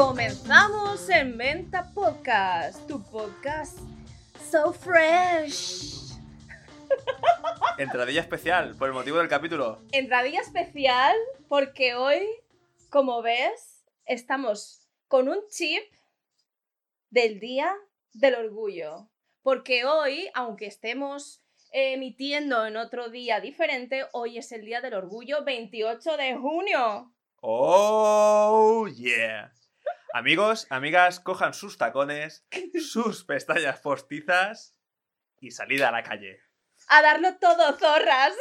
[0.00, 3.78] Comenzamos en Menta Podcast, tu podcast
[4.50, 6.14] so fresh.
[7.78, 9.82] Entradilla especial, por el motivo del capítulo.
[9.92, 11.14] Entradilla especial
[11.48, 12.26] porque hoy,
[12.88, 15.82] como ves, estamos con un chip
[17.10, 17.70] del Día
[18.14, 19.10] del Orgullo.
[19.42, 25.44] Porque hoy, aunque estemos emitiendo en otro día diferente, hoy es el Día del Orgullo,
[25.44, 27.12] 28 de junio.
[27.42, 29.52] ¡Oh, yeah!
[30.12, 32.44] Amigos, amigas, cojan sus tacones,
[32.80, 34.76] sus pestañas postizas
[35.40, 36.40] y salida a la calle.
[36.88, 38.34] A darlo todo, zorras.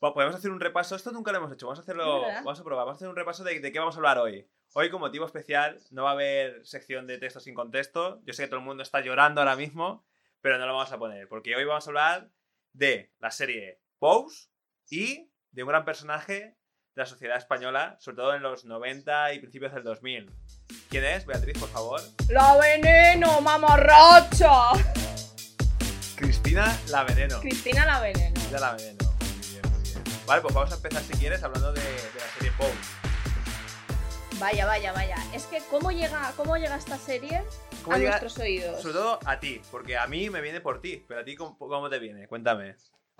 [0.00, 0.96] Bueno, podemos hacer un repaso.
[0.96, 1.66] Esto nunca lo hemos hecho.
[1.66, 2.22] Vamos a hacerlo.
[2.22, 2.86] Vamos a probar.
[2.86, 4.50] Vamos a hacer un repaso de, de qué vamos a hablar hoy.
[4.72, 8.20] Hoy, con motivo especial, no va a haber sección de texto sin contexto.
[8.24, 10.04] Yo sé que todo el mundo está llorando ahora mismo,
[10.40, 11.28] pero no lo vamos a poner.
[11.28, 12.30] Porque hoy vamos a hablar
[12.72, 14.48] de la serie Pose
[14.90, 16.56] y de un gran personaje
[16.94, 20.30] de la sociedad española, sobre todo en los 90 y principios del 2000.
[20.90, 21.24] ¿Quién es?
[21.24, 22.00] Beatriz, por favor.
[22.28, 24.72] ¡La veneno, mamarracha!
[26.16, 27.40] Cristina La Veneno.
[27.40, 28.34] Cristina la veneno.
[28.34, 28.98] Cristina La Veneno.
[29.20, 30.02] Muy bien, muy bien.
[30.26, 32.72] Vale, pues vamos a empezar, si quieres, hablando de, de la serie Pose.
[34.38, 35.16] Vaya, vaya, vaya.
[35.34, 37.42] Es que cómo llega, cómo llega esta serie
[37.82, 38.80] ¿Cómo a llega- nuestros oídos.
[38.82, 41.56] Sobre todo a ti, porque a mí me viene por ti, pero a ti, ¿cómo,
[41.58, 42.26] cómo te viene?
[42.28, 42.76] Cuéntame.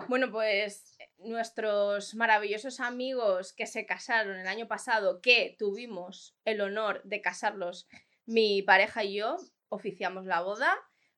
[0.07, 6.61] Bueno, pues eh, nuestros maravillosos amigos que se casaron el año pasado, que tuvimos el
[6.61, 7.87] honor de casarlos,
[8.25, 9.37] mi pareja y yo,
[9.69, 10.75] oficiamos la boda,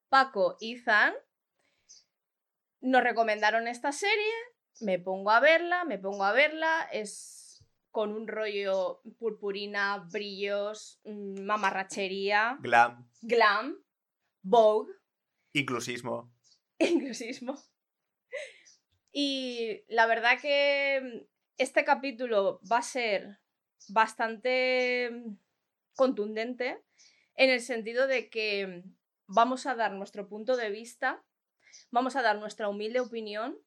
[0.10, 1.14] Paco y Zan,
[2.82, 4.34] nos recomendaron esta serie,
[4.82, 11.42] me pongo a verla, me pongo a verla, es con un rollo purpurina, brillos, mm,
[11.42, 13.78] mamarrachería, Glam, glam,
[14.42, 14.94] vogue,
[15.54, 16.32] inclusismo.
[16.80, 17.56] inclusismo.
[19.18, 21.26] Y la verdad que
[21.58, 23.40] este capítulo va a ser
[23.88, 25.38] bastante mm,
[25.96, 26.84] contundente
[27.36, 28.84] en el sentido de que
[29.26, 31.24] vamos a dar nuestro punto de vista,
[31.92, 33.58] vamos a dar nuestra humilde opinión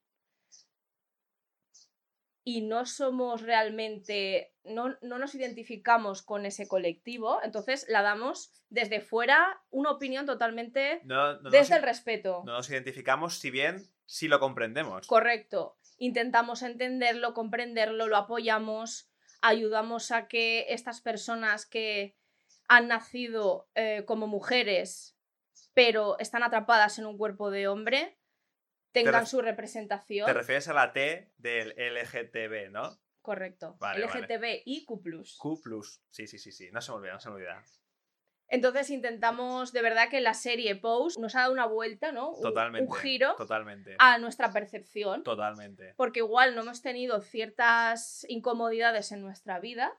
[2.44, 9.00] y no somos realmente, no, no nos identificamos con ese colectivo, entonces la damos desde
[9.00, 12.42] fuera una opinión totalmente No, no, desde el respeto.
[12.44, 15.06] no nos identificamos, si bien sí lo comprendemos.
[15.06, 15.78] Correcto.
[15.98, 19.10] Intentamos entenderlo, comprenderlo, lo apoyamos,
[19.42, 22.16] ayudamos a que estas personas que
[22.68, 25.16] han nacido eh, como mujeres,
[25.74, 28.18] pero están atrapadas en un cuerpo de hombre,
[28.92, 30.26] tengan su representación.
[30.26, 32.98] Te refieres a la T del LGTB, ¿no?
[33.20, 33.76] Correcto.
[33.78, 34.20] Vale, vale.
[34.22, 34.86] LGTBIQ+.
[35.38, 35.82] Q+.
[36.10, 36.70] Sí, sí, sí, sí.
[36.72, 37.62] No se me olvida, no se me olvida.
[38.48, 42.32] Entonces intentamos, de verdad que la serie Pose nos ha dado una vuelta, ¿no?
[42.40, 42.90] Totalmente.
[42.90, 43.96] Un giro Totalmente.
[43.98, 45.22] a nuestra percepción.
[45.22, 45.94] Totalmente.
[45.96, 49.92] porque igual no hemos tenido ciertas incomodidades en nuestra vida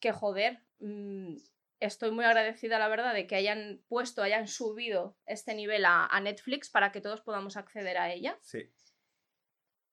[0.00, 1.36] que joder, mm,
[1.80, 6.20] estoy muy agradecida la verdad de que hayan puesto, hayan subido este nivel a, a
[6.20, 8.38] Netflix para que todos podamos acceder a ella.
[8.42, 8.70] Sí.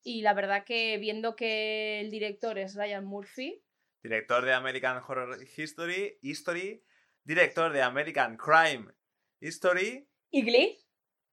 [0.03, 3.63] Y la verdad que viendo que el director es Ryan Murphy,
[4.03, 6.83] Director de American Horror History, History,
[7.23, 8.93] director de American Crime
[9.39, 10.79] History, y Glee,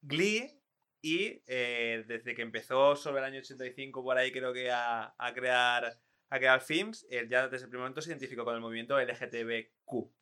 [0.03, 0.61] Glee
[1.03, 5.33] y eh, desde que empezó sobre el año 85 por ahí creo que a, a
[5.33, 5.99] crear
[6.31, 10.13] a crear films, él ya desde el primer momento se identificó con el movimiento LGTBQ+.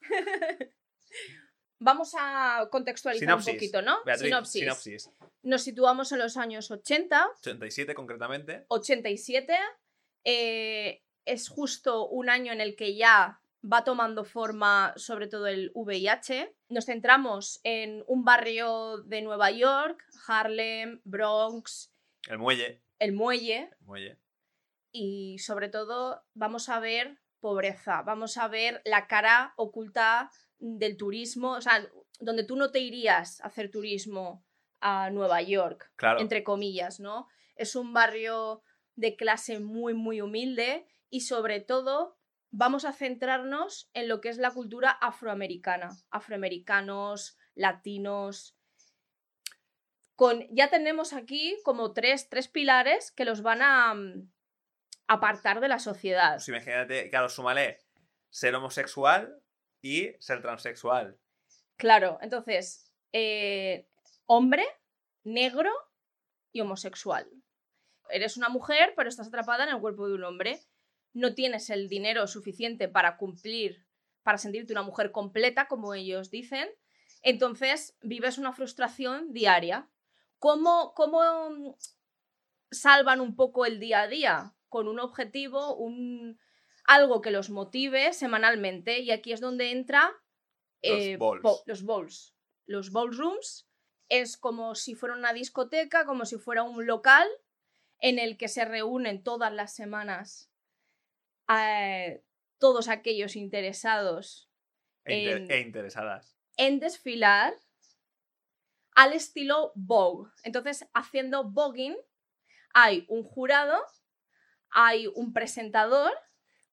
[1.80, 3.48] vamos a contextualizar Sinopsis.
[3.48, 3.98] un poquito, ¿no?
[4.04, 4.60] Beatriz, Sinopsis.
[4.62, 5.10] sinopsis.
[5.42, 8.64] Nos situamos en los años 80, 87 concretamente.
[8.68, 9.54] 87.
[10.24, 15.70] eh, es justo un año en el que ya va tomando forma sobre todo el
[15.74, 16.54] VIH.
[16.70, 21.92] Nos centramos en un barrio de Nueva York, Harlem, Bronx,
[22.28, 22.82] El muelle.
[22.98, 24.18] el muelle El muelle.
[24.92, 31.52] y sobre todo vamos a ver pobreza, vamos a ver la cara oculta del turismo,
[31.52, 31.86] o sea,
[32.18, 34.44] donde tú no te irías a hacer turismo
[34.80, 36.20] a Nueva York Claro.
[36.20, 37.28] entre comillas, ¿no?
[37.56, 38.62] Es un barrio
[38.94, 42.18] de clase muy, muy humilde y sobre todo
[42.50, 48.56] vamos a centrarnos en lo que es la cultura afroamericana, afroamericanos, latinos.
[50.16, 54.30] Con, ya tenemos aquí como tres, tres pilares que los van a mm,
[55.08, 56.34] apartar de la sociedad.
[56.34, 57.78] Pues imagínate, claro, súmale
[58.28, 59.42] ser homosexual
[59.82, 61.18] y ser transexual.
[61.76, 63.88] Claro, entonces, eh,
[64.26, 64.66] hombre,
[65.24, 65.70] negro
[66.52, 67.28] y homosexual.
[68.10, 70.60] Eres una mujer, pero estás atrapada en el cuerpo de un hombre.
[71.12, 73.86] No tienes el dinero suficiente para cumplir,
[74.22, 76.68] para sentirte una mujer completa, como ellos dicen.
[77.22, 79.90] Entonces, vives una frustración diaria.
[80.38, 81.76] ¿Cómo, cómo
[82.70, 84.54] salvan un poco el día a día?
[84.68, 86.38] Con un objetivo, un
[86.84, 89.00] algo que los motive semanalmente.
[89.00, 90.10] Y aquí es donde entra
[90.82, 91.42] Los eh, balls.
[91.42, 92.34] bo- los balls.
[92.66, 93.68] Los ballrooms
[94.08, 97.28] es como si fuera una discoteca, como si fuera un local
[97.98, 100.49] en el que se reúnen todas las semanas
[101.50, 102.22] eh,
[102.58, 104.50] todos aquellos interesados
[105.04, 106.36] E, inter- en- e interesadas.
[106.56, 107.54] en desfilar
[108.94, 110.30] al estilo Vogue.
[110.42, 111.96] Entonces, haciendo voguing,
[112.74, 113.82] hay un jurado,
[114.70, 116.12] hay un presentador,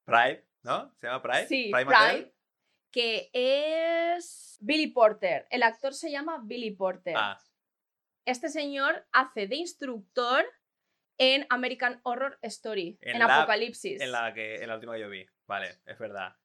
[0.05, 0.93] Pride, ¿no?
[0.99, 1.47] ¿Se llama Pride?
[1.47, 2.33] Sí, Pride Pride.
[2.91, 5.45] Que es Billy Porter.
[5.49, 7.13] El actor se llama Billy Porter.
[7.17, 7.37] Ah,
[8.25, 10.45] Este señor hace de instructor
[11.17, 14.01] en American Horror Story, En en, la- Apocalipsis.
[14.01, 15.25] en la, que, en la última que yo vi.
[15.47, 16.35] Vale, es verdad.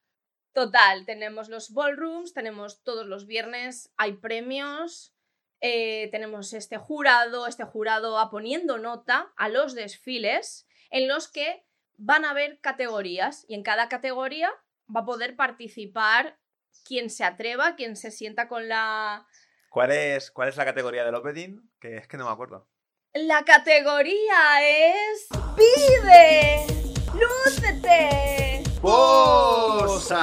[0.52, 5.14] Total, tenemos los ballrooms, tenemos todos los viernes, hay premios,
[5.60, 11.64] eh, tenemos este jurado, este jurado va poniendo nota a los desfiles en los que
[11.96, 14.50] van a haber categorías y en cada categoría
[14.94, 16.38] va a poder participar
[16.84, 19.26] quien se atreva, quien se sienta con la...
[19.70, 21.60] ¿Cuál es, ¿Cuál es la categoría del opening?
[21.80, 22.68] Que es que no me acuerdo.
[23.14, 25.28] La categoría es...
[25.54, 26.64] ¡Pide!
[27.12, 28.62] ¡Lúcete!
[28.80, 30.22] ¡Posa!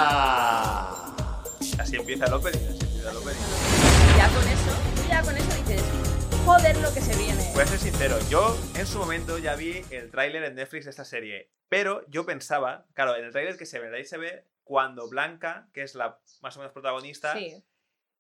[1.80, 2.58] Así empieza el opening.
[2.68, 3.40] Así empieza el opening.
[4.18, 5.84] Ya con eso, tú ya con eso dices,
[6.46, 7.52] joder lo que se viene.
[7.54, 10.92] Voy a ser sincero, yo en su momento ya vi el tráiler en Netflix de
[10.92, 14.48] esta serie, pero yo pensaba, claro, en el tráiler que se ve, ahí se ve
[14.64, 17.64] cuando Blanca, que es la más o menos protagonista, Sí.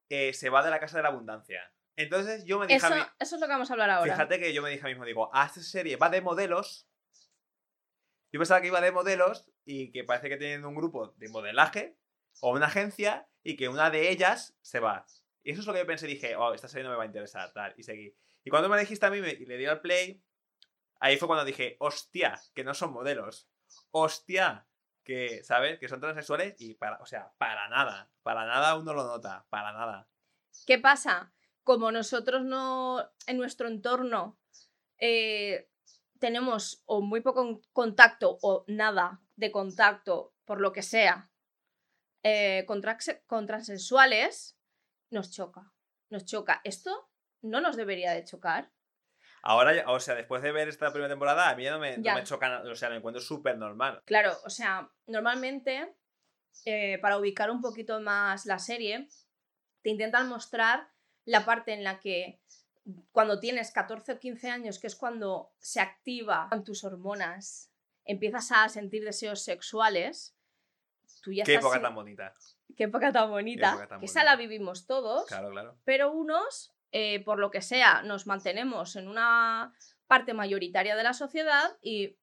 [0.09, 1.73] eh, se va de la casa de la abundancia.
[1.99, 4.13] Entonces yo me dije Eso, a mí, eso es lo que vamos a hablar ahora.
[4.13, 6.87] fíjate que yo me dije a mí mismo, digo, ah, esta serie va de modelos.
[8.31, 11.97] Yo pensaba que iba de modelos y que parece que tienen un grupo de modelaje
[12.39, 15.05] o una agencia y que una de ellas se va.
[15.43, 17.07] Y eso es lo que yo pensé, dije, oh, esta serie no me va a
[17.07, 18.15] interesar, tal, y seguí.
[18.45, 20.23] Y cuando me dijiste a mí me- y le di al play,
[21.01, 23.49] ahí fue cuando dije, hostia, que no son modelos.
[23.91, 24.65] Hostia,
[25.03, 25.79] que, ¿sabes?
[25.79, 29.73] Que son transexuales y para, o sea, para nada, para nada uno lo nota, para
[29.73, 30.07] nada.
[30.65, 31.33] ¿Qué pasa?
[31.69, 34.39] Como nosotros no, en nuestro entorno,
[34.97, 35.69] eh,
[36.17, 41.29] tenemos o muy poco contacto o nada de contacto, por lo que sea,
[42.23, 42.81] eh, con,
[43.27, 44.57] con transexuales,
[45.11, 45.71] nos choca.
[46.09, 46.59] Nos choca.
[46.63, 47.11] Esto
[47.43, 48.71] no nos debería de chocar.
[49.43, 52.03] Ahora, o sea, después de ver esta primera temporada, a mí ya no me, no
[52.03, 52.15] Ya.
[52.15, 54.01] me choca, o sea, me encuentro súper normal.
[54.05, 55.95] Claro, o sea, normalmente,
[56.65, 59.07] eh, para ubicar un poquito más la serie,
[59.83, 60.89] te intentan mostrar
[61.29, 62.39] la parte en la que
[63.11, 67.71] cuando tienes 14 o 15 años, que es cuando se activan tus hormonas,
[68.03, 70.35] empiezas a sentir deseos sexuales,
[71.21, 72.33] tú ya Qué estás época en- tan bonita.
[72.75, 75.77] Qué época tan bonita, época tan que esa la vivimos todos, Claro, claro.
[75.83, 79.73] pero unos, eh, por lo que sea, nos mantenemos en una
[80.07, 82.17] parte mayoritaria de la sociedad y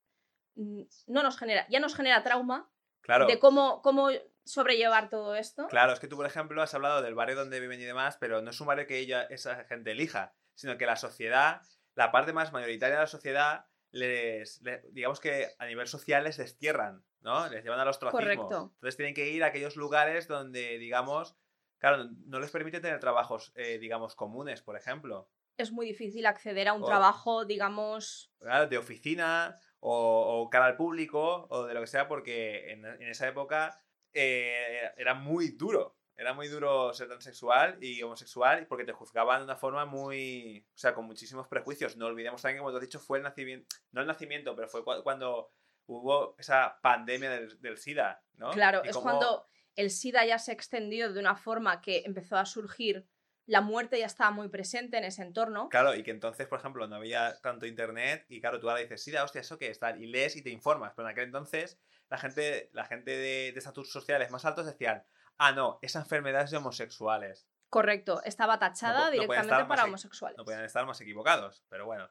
[0.56, 2.68] mm, no nos genera, ya nos genera trauma
[3.02, 4.08] Claro, de cómo, cómo
[4.46, 5.66] sobrellevar todo esto.
[5.68, 8.40] claro, es que tú, por ejemplo, has hablado del barrio donde viven y demás, pero
[8.42, 11.60] no es un barrio que ella, esa gente elija, sino que la sociedad,
[11.94, 16.36] la parte más mayoritaria de la sociedad, les, le- digamos que a nivel social les
[16.36, 17.48] destierran, ¿no?
[17.48, 18.18] Les llevan al ostracismo.
[18.20, 18.72] Correcto.
[18.74, 21.36] Entonces tienen que ir a aquellos lugares donde, digamos,
[21.78, 25.30] claro, no les permite tener trabajos, eh, digamos, comunes, por ejemplo.
[25.56, 30.66] Es muy difícil acceder a un O- trabajo, digamos, claro, de oficina o, o cara
[30.66, 33.78] al público o de lo que sea, porque en, en esa época
[34.16, 35.96] eh, era muy duro.
[36.18, 40.66] Era muy duro ser transexual y homosexual porque te juzgaban de una forma muy.
[40.74, 41.96] O sea, con muchísimos prejuicios.
[41.98, 43.76] No olvidemos también que, como te has dicho, fue el nacimiento.
[43.92, 45.50] No el nacimiento, pero fue cua- cuando
[45.86, 48.50] hubo esa pandemia del, del SIDA, ¿no?
[48.50, 49.46] claro, Y es cómo- cuando
[49.76, 53.06] el SIDA ya se extendió de una forma que empezó a surgir,
[53.44, 55.68] la muerte ya estaba muy presente en ese entorno.
[55.68, 59.02] Claro, y que entonces, por ejemplo, no había tanto internet y claro, tú ahora dices,
[59.04, 59.78] SIDA, hostia, ¿eso qué es?
[59.78, 60.94] Tal, y lees y te informas.
[60.96, 65.04] Pero en aquel entonces, la gente, la gente de de estatus sociales más altos decían,
[65.38, 67.48] ah, no, esa enfermedad es de homosexuales.
[67.68, 70.38] Correcto, estaba tachada No no directamente para más e- homosexuales.
[70.38, 72.08] No podían estar más equivocados, pero bueno.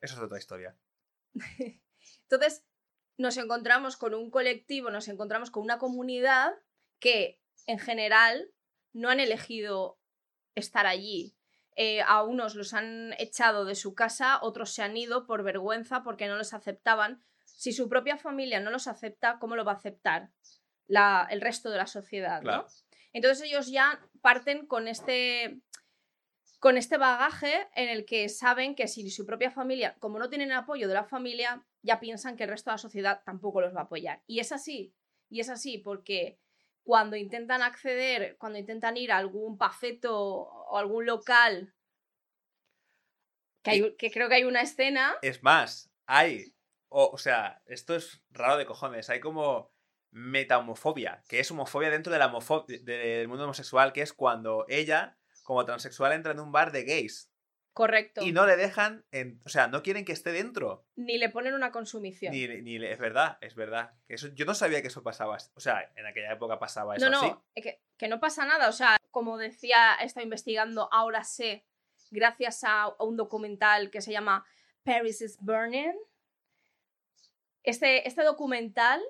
[0.00, 0.76] Eso es otra historia.
[2.22, 2.64] Entonces,
[3.18, 6.54] nos encontramos con un colectivo, nos encontramos con una comunidad
[6.98, 8.52] que, en general,
[8.92, 10.00] no han elegido
[10.54, 11.36] estar allí.
[11.76, 16.02] Eh, a unos los han echado de su casa, otros se han ido por vergüenza
[16.02, 17.24] porque no los aceptaban.
[17.44, 20.30] Si su propia familia no los acepta, ¿cómo lo va a aceptar
[20.86, 22.42] la- el resto de la sociedad?
[22.42, 22.66] ¿no?
[23.12, 25.60] Entonces ellos ya parten con este,
[26.58, 30.52] con este bagaje en el que saben que si su propia familia, como no tienen
[30.52, 33.80] apoyo de la familia, ya piensan que el resto de la sociedad tampoco los va
[33.80, 34.22] a apoyar.
[34.26, 34.94] Y es así,
[35.28, 36.38] y es así porque
[36.84, 41.74] cuando intentan acceder, cuando intentan ir a algún pafeto o algún local,
[43.62, 46.52] que, hay- que creo que hay una escena, Es más, hay.
[46.92, 49.08] O, o sea, esto es raro de cojones.
[49.10, 49.72] Hay como
[50.10, 52.28] metahomofobia, que es homofobia dentro de la
[52.68, 56.84] de- del mundo homosexual, que es cuando ella, como transexual, entra en un bar de
[56.84, 57.30] gays
[57.72, 58.22] Correcto.
[58.22, 60.86] y no le dejan, en- o sea, no quieren que esté dentro.
[60.96, 62.32] Ni le ponen una consumición.
[62.32, 63.92] Ni, ni le- es verdad, es verdad.
[64.06, 65.38] Que eso, yo no sabía que eso pasaba.
[65.54, 68.68] O sea, en aquella época pasaba eso no, no, eh, que, que no pasa nada.
[68.68, 71.64] O sea, como decía, he estado investigando, ahora sé,
[72.10, 74.44] gracias a, a un documental que se llama
[74.84, 75.94] Paris is Burning.
[77.62, 79.00] Este, este documental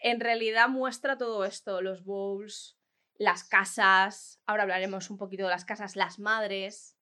[0.00, 2.78] en realidad muestra todo esto, los bowls,
[3.16, 6.96] las casas, ahora hablaremos un poquito de las casas, las madres,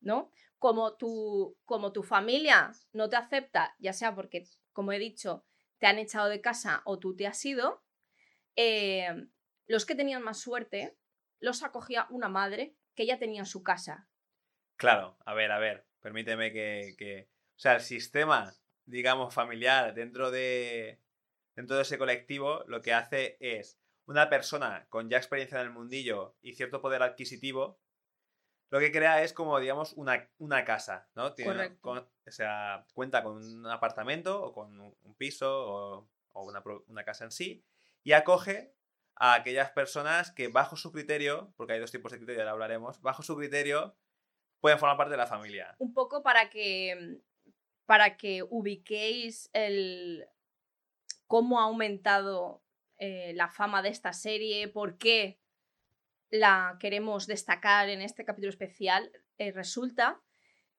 [0.00, 0.30] ¿no?
[0.58, 5.44] Como tu, como tu familia no te acepta, ya sea porque, como he dicho,
[5.78, 7.82] te han echado de casa o tú te has ido,
[8.56, 9.08] eh,
[9.66, 10.96] los que tenían más suerte
[11.40, 14.08] los acogía una madre que ya tenía su casa.
[14.76, 18.54] Claro, a ver, a ver, permíteme que, que- O sea, el sistema,
[18.92, 21.00] digamos, familiar dentro de,
[21.56, 25.72] dentro de ese colectivo lo que hace es una persona con ya experiencia en el
[25.72, 27.80] mundillo y cierto poder adquisitivo,
[28.70, 31.34] lo que crea es como, digamos, una, una casa, ¿no?
[31.34, 31.80] Tiene Correcto.
[31.80, 37.04] con- o sea, cuenta con un apartamento o con un, piso o, o una, una
[37.04, 37.64] casa en sí
[38.02, 38.74] y acoge
[39.14, 43.00] a aquellas personas que bajo su criterio, porque hay dos tipos de criterio, ahora hablaremos,
[43.00, 43.96] bajo su criterio
[44.60, 45.74] pueden formar parte de la familia.
[45.78, 47.20] Un poco para que,
[47.86, 50.26] para que ubiquéis el
[51.26, 52.62] cómo ha aumentado
[52.98, 55.40] eh, la fama de esta serie, por qué
[56.30, 59.10] la queremos destacar en este capítulo especial.
[59.38, 60.20] eh, resulta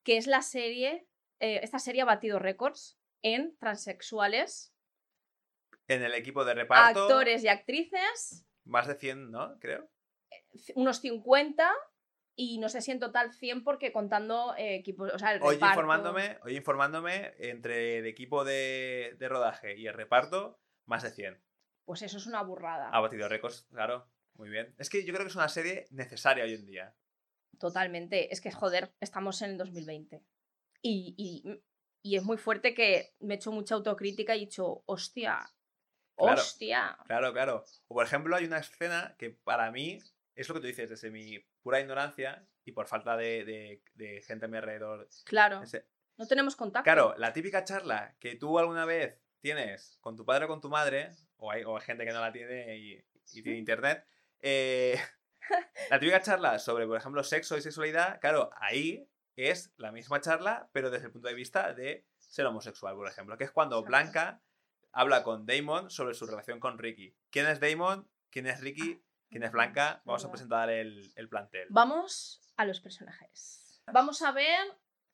[0.04, 1.08] que es la serie,
[1.40, 4.74] eh, esta serie ha batido récords en transexuales,
[5.88, 9.60] En el equipo de reparto, actores y actrices, más de 100, ¿no?
[9.60, 9.90] Creo.
[10.76, 11.70] unos 50
[12.36, 15.56] y no sé si en total 100 porque contando eh, equipos, o sea, el Hoy
[15.58, 21.12] reparto- informándome, hoy informándome entre el equipo de, de rodaje y el reparto, más de
[21.12, 21.44] 100.
[21.86, 22.90] Pues eso es una burrada.
[22.90, 24.10] Ha batido récords, claro.
[24.36, 24.74] Muy bien.
[24.80, 26.96] Es que yo creo que es una serie necesaria hoy en día.
[27.60, 28.34] Totalmente.
[28.34, 30.24] Es que, joder, estamos en el 2020.
[30.82, 31.64] Y, y-
[32.06, 35.40] y es muy fuerte que me he hecho mucha autocrítica y he dicho, hostia,
[36.18, 36.42] Claro.
[36.42, 36.98] hostia.
[37.06, 37.64] Claro, claro.
[37.88, 40.00] O por ejemplo, hay una escena que para mí
[40.36, 44.22] es lo que tú dices, desde mi pura ignorancia y por falta de, de- de
[44.22, 45.08] gente a mi alrededor.
[45.26, 46.84] Claro, Ese- no tenemos contacto.
[46.84, 50.70] Claro, la típica charla que tú alguna vez tienes con tu padre o con tu
[50.70, 52.94] madre, o hay, o hay gente que no la tiene y,
[53.34, 54.06] y tiene internet,
[54.42, 54.98] eh,
[55.90, 60.70] la típica charla sobre, por ejemplo, sexo y sexualidad, claro, ahí es la misma charla,
[60.72, 63.90] pero desde el punto de vista de ser homosexual, por ejemplo, que es cuando Exacto.
[63.90, 64.42] Blanca
[64.92, 67.16] habla con Damon sobre su relación con Ricky.
[67.32, 68.08] ¿Quién es Damon?
[68.30, 69.04] ¿Quién es Ricky?
[69.34, 70.02] ¿Quién es Blanca?
[70.06, 71.68] Vamos a presentar el, el plantel.
[71.70, 73.82] Vamos a los personajes.
[73.92, 74.60] Vamos a ver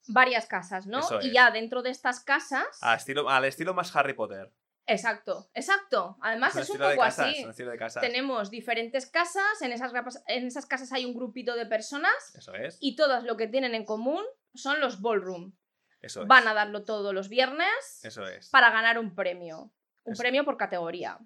[0.08, 1.00] varias casas, ¿no?
[1.00, 1.34] Eso Y es.
[1.34, 2.68] ya dentro de estas casas.
[2.82, 4.54] A estilo, al estilo más Harry Potter.
[4.86, 6.18] Exacto, exacto.
[6.22, 7.44] Además un es un poco casas, así.
[7.44, 8.02] un estilo de casas.
[8.02, 12.54] Tenemos diferentes casas, en esas, grapas- en esas casas hay un grupito de personas Eso
[12.56, 12.78] es.
[12.82, 14.24] y todas lo que tienen en común
[14.56, 15.54] son los ballroom.
[16.02, 16.28] Eso es.
[16.28, 18.50] Van a darlo todo los viernes Eso es.
[18.50, 19.72] para ganar un premio.
[20.06, 20.22] Un Eso.
[20.24, 21.20] premio por categoría.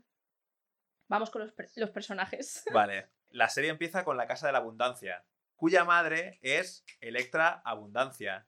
[1.09, 2.63] Vamos con los, per- los personajes.
[2.73, 3.09] Vale.
[3.29, 8.47] La serie empieza con la Casa de la Abundancia, cuya madre es Electra Abundancia.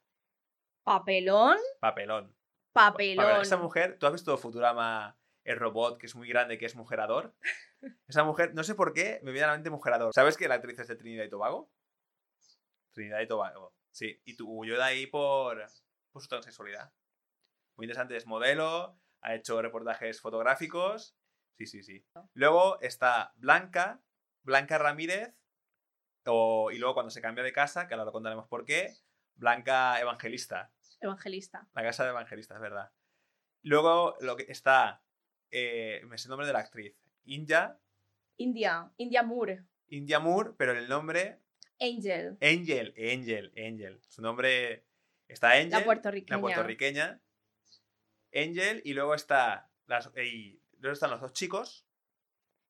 [0.84, 2.36] Papelón, Papelón.
[2.72, 3.16] papelón.
[3.18, 3.42] Papelón.
[3.42, 7.34] Esa mujer, ¿tú has visto Futurama, el robot que es muy grande, que es mujerador?
[8.08, 10.12] Esa mujer, no sé por qué, me viene a la mente mujerador.
[10.14, 11.72] ¿Sabes que la actriz es de Trinidad y Tobago?
[12.92, 14.22] Trinidad y Tobago, sí.
[14.26, 15.66] Y tu- huyó de ahí por,
[16.12, 16.94] por su transexualidad.
[17.78, 21.18] Muy interesante, es modelo, ha hecho reportajes fotográficos.
[21.58, 22.06] Sí, sí, sí.
[22.34, 24.02] Luego está Blanca,
[24.44, 25.34] Blanca Ramírez,
[26.26, 28.94] o- y luego cuando se cambia de casa, que ahora lo contaremos por qué,
[29.36, 30.72] Blanca Evangelista.
[31.00, 31.68] Evangelista.
[31.74, 32.92] La casa de Evangelista, es verdad.
[33.62, 35.04] Luego lo que está,
[35.52, 36.96] eh, me sé el nombre de la actriz,
[37.26, 37.80] India,
[38.38, 39.64] India, India Moore.
[39.88, 41.40] India Moore, pero el nombre
[41.80, 44.02] Angel, Angel, Angel, Angel.
[44.08, 44.86] Su nombre
[45.28, 46.36] está Angel, la puertorriqueña.
[46.38, 47.22] la puertorriqueña.
[48.34, 51.88] Angel, y luego está las, y luego están los dos chicos,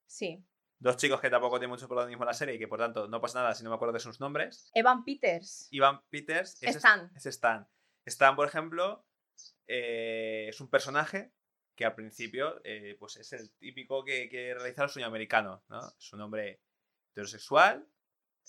[0.08, 0.44] Sí.
[0.80, 3.20] dos chicos que tampoco tienen mucho protagonismo en la serie y que por tanto no
[3.22, 4.70] pasa nada si no me acuerdo de sus nombres.
[4.74, 5.68] Evan Peters.
[5.72, 7.12] Ivan Peters es Stan.
[7.16, 7.68] es Stan.
[8.06, 9.06] Stan, por ejemplo,
[9.68, 11.34] eh, es un personaje
[11.76, 15.80] que al principio eh, pues es el típico que, que realiza el sueño americano, ¿no?
[15.98, 16.62] Es un hombre
[17.12, 17.90] heterosexual,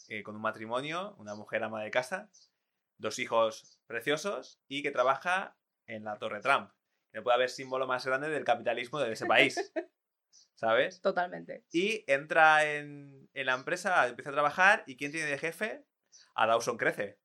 [0.08, 2.30] eh, con un matrimonio, una mujer ama de casa,
[2.98, 5.56] dos hijos preciosos y que trabaja
[5.86, 6.70] en la Torre Trump.
[7.16, 9.56] No puede haber símbolo más grande del capitalismo de ese país,
[10.54, 11.00] ¿sabes?
[11.00, 11.64] Totalmente.
[11.72, 15.86] Y entra en, en la empresa, empieza a trabajar y ¿quién tiene de jefe?
[16.34, 17.18] A Dawson Crece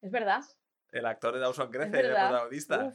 [0.00, 0.42] Es verdad.
[0.90, 2.86] el actor de Dawson Crece, el protagonista.
[2.86, 2.94] Uf.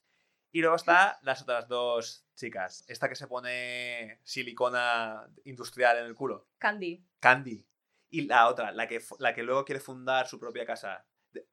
[0.51, 2.83] Y luego está las otras dos chicas.
[2.89, 6.49] Esta que se pone silicona industrial en el culo.
[6.57, 7.07] Candy.
[7.21, 7.65] Candy.
[8.09, 11.07] Y la otra, la que, la que luego quiere fundar su propia casa.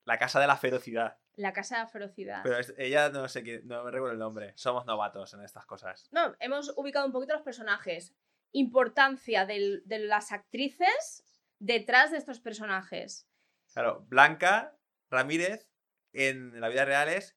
[0.05, 1.17] La casa de la ferocidad.
[1.37, 2.43] La casa de la ferocidad.
[2.43, 4.53] Pero es- ella no sé quién, no me recuerdo el nombre.
[4.57, 6.09] Somos novatos en estas cosas.
[6.13, 8.15] No, hemos ubicado un poquito los personajes.
[8.53, 11.25] Importancia del- de las actrices
[11.59, 13.29] detrás de estos personajes.
[13.73, 14.77] Claro, Blanca
[15.11, 15.69] Ramírez
[16.13, 17.37] en la vida real es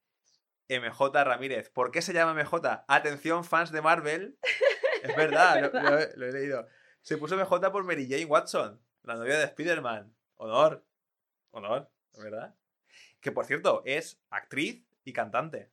[0.70, 1.70] MJ Ramírez.
[1.70, 2.84] ¿Por qué se llama MJ?
[2.88, 4.38] Atención, fans de Marvel.
[5.04, 5.16] Es
[5.56, 5.84] verdad, lo- verdad.
[5.92, 6.68] Lo, he- lo he leído.
[7.02, 10.16] Se puso MJ por Mary Jane Watson, la novia de Spider-Man.
[10.36, 10.84] Honor.
[11.52, 12.56] Honor, ¿verdad?
[13.24, 15.72] Que por cierto, es actriz y cantante.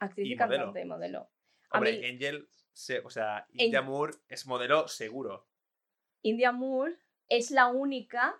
[0.00, 0.50] Actriz y, Y modelo.
[0.64, 1.30] cantante y modelo.
[1.70, 5.46] A Hombre, mí, Angel, se- o sea, En- India Moore es modelo seguro.
[6.22, 6.96] India Moore
[7.28, 8.34] es la única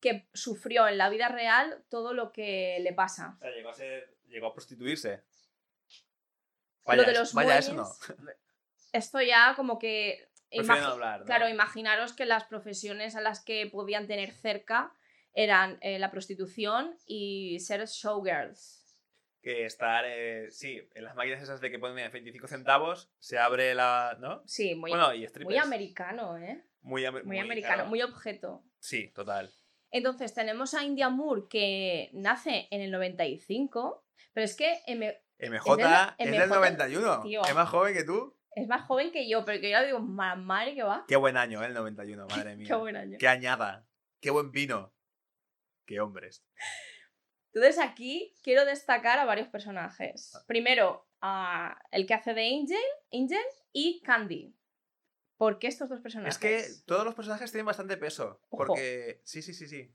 [0.00, 3.34] que sufrió en la vida real todo lo que le pasa.
[3.36, 4.16] O sea, llegó a ser.
[4.28, 5.22] Llegó a prostituirse.
[6.86, 7.84] lo de los vaya eso no.
[8.92, 10.28] Esto ya como que...
[10.50, 11.26] Imagi- no hablar, ¿no?
[11.26, 14.92] Claro, imaginaros que las profesiones a las que podían tener cerca
[15.34, 18.78] eran eh, la prostitución y ser showgirls.
[19.42, 23.74] que estar, eh, sí, en las máquinas esas de que ponen 25 centavos, se abre
[23.74, 24.42] la, ¿no?
[24.46, 26.62] Sí, muy, bueno, y muy americano, ¿eh?
[26.82, 28.62] Muy, Muy, muy, americano, muy objeto.
[28.80, 29.50] Sí, total.
[29.90, 35.72] Entonces tenemos a India Moore que nace en el 95, pero es que M- MJ
[35.72, 35.76] es
[36.18, 37.20] del- del, MJ, 91.
[37.22, 37.42] tío.
[37.44, 38.36] Es más joven que tú.
[38.54, 41.04] es más joven que yo, pero que yo ya digo, "Ma- madre que va.
[41.08, 41.66] Qué buen año, ¿eh?
[41.66, 42.66] El 91, madre mía.
[42.68, 43.16] Qué buen año.
[43.18, 43.86] Qué añada.
[44.20, 44.92] Qué buen vino.
[45.90, 46.46] Qué hombres.
[47.52, 50.32] Entonces aquí quiero destacar a varios personajes.
[50.36, 50.44] Ah.
[50.46, 52.78] Primero, a el que hace de Angel,
[53.12, 53.42] Angel
[53.72, 54.54] y Candy.
[55.36, 56.36] ¿Por qué estos dos personajes?
[56.36, 58.40] Es que todos los personajes tienen bastante peso.
[58.50, 58.66] Ojo.
[58.66, 59.20] Porque.
[59.24, 59.92] Sí, sí, sí, sí.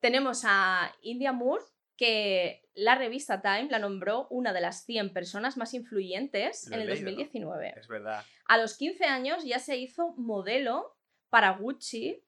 [0.00, 1.64] Tenemos a India Moore,
[1.98, 6.80] que la revista Time la nombró una de las 100 personas más influyentes Lo en
[6.80, 7.74] el leído, 2019.
[7.76, 8.24] Es verdad.
[8.46, 10.96] A los 15 años ya se hizo modelo
[11.28, 12.24] para Gucci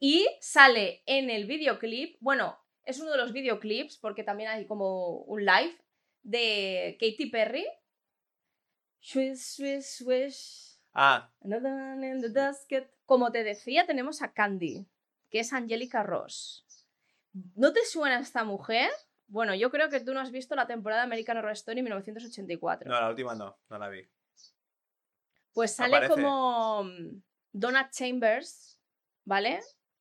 [0.00, 5.18] y sale en el videoclip, bueno, es uno de los videoclips porque también hay como
[5.18, 5.76] un live
[6.22, 7.66] de Katy Perry.
[8.98, 10.78] Swish, swish, swish.
[10.94, 12.88] Ah, in the basket.
[13.04, 14.86] Como te decía, tenemos a Candy,
[15.30, 16.66] que es Angélica Ross.
[17.54, 18.90] ¿No te suena esta mujer?
[19.26, 22.90] Bueno, yo creo que tú no has visto la temporada de American Horror Story 1984.
[22.90, 24.08] no, la última no, no la vi.
[25.52, 26.14] Pues sale Aparece.
[26.14, 28.80] como mm, Donna Chambers,
[29.24, 29.60] ¿vale?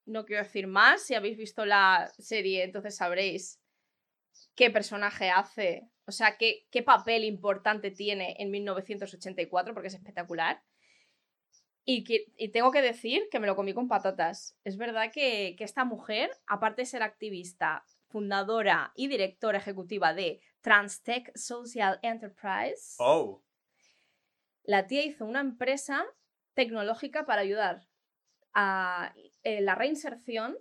[0.10, 3.62] No quiero decir más, si habéis visto la serie entonces sabréis
[4.56, 10.64] qué personaje hace, o sea, qué, qué papel importante tiene en 1984, porque es espectacular.
[11.86, 12.04] Y,
[12.38, 14.58] y tengo que decir que me lo comí con patatas.
[14.64, 20.42] Es verdad que, que esta mujer, aparte de ser activista, fundadora y directora ejecutiva de
[20.62, 23.44] Transtech Social Enterprise, Oh,
[24.64, 26.06] la tía hizo una empresa
[26.54, 27.88] tecnológica para ayudar
[28.54, 30.58] a eh, la reinserción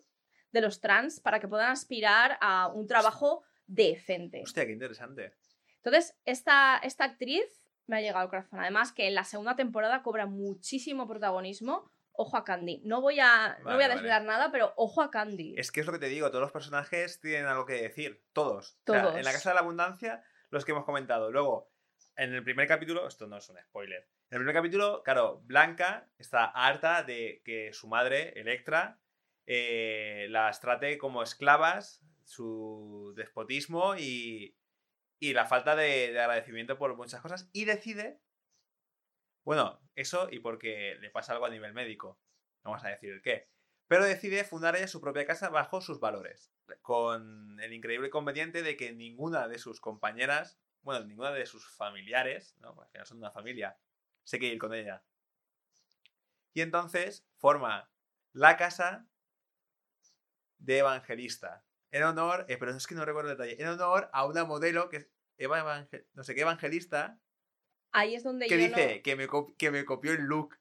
[0.53, 4.43] de los trans para que puedan aspirar a un trabajo decente.
[4.43, 5.35] hostia, qué interesante.
[5.77, 7.45] Entonces, esta, esta actriz
[7.87, 8.61] me ha llegado al corazón.
[8.61, 11.91] Además, que en la segunda temporada cobra muchísimo protagonismo.
[12.13, 12.83] Ojo a Candy.
[12.85, 13.95] No voy a, no voy a vale.
[13.95, 15.55] desvelar nada, pero ojo a Candy.
[15.57, 18.77] Es que es lo que te digo, todos los personajes tienen algo que decir, todos.
[18.87, 19.17] O sea, Todos.
[19.17, 21.31] en la Casa de la Abundancia, los que hemos comentado.
[21.31, 21.71] Luego,
[22.17, 24.09] en el primer capítulo, esto no es un spoiler.
[24.31, 29.01] En el primer capítulo, claro, Blanca está harta de que su madre, Electra,
[29.47, 34.55] eh, las trate como esclavas, su despotismo y,
[35.21, 37.49] la falta de, de agradecimiento por muchas cosas.
[37.55, 38.21] Y decide,
[39.45, 42.21] bueno, eso y porque le pasa algo a nivel médico.
[42.65, 43.49] No vamos a decir el qué.
[43.87, 46.53] Pero decide fundar ella su propia casa bajo sus valores.
[46.83, 52.57] Con el increíble inconveniente de que ninguna de sus compañeras, bueno, ninguna de sus familiares,
[52.61, 52.75] ¿no?
[52.75, 53.79] Porque final son una familia,
[54.29, 55.03] se quiere ir con ella.
[56.53, 57.91] Y entonces forma
[58.33, 59.09] la casa
[60.59, 61.65] de Evangelista.
[61.91, 64.91] En honor, eh, pero es que no recuerdo el detalle, en honor a una modelo
[64.91, 67.19] que es Eva Evangel- no sé qué Evangelista,
[67.91, 69.03] Ahí es donde que yo dice no...
[69.03, 70.59] que, me que me copió el look.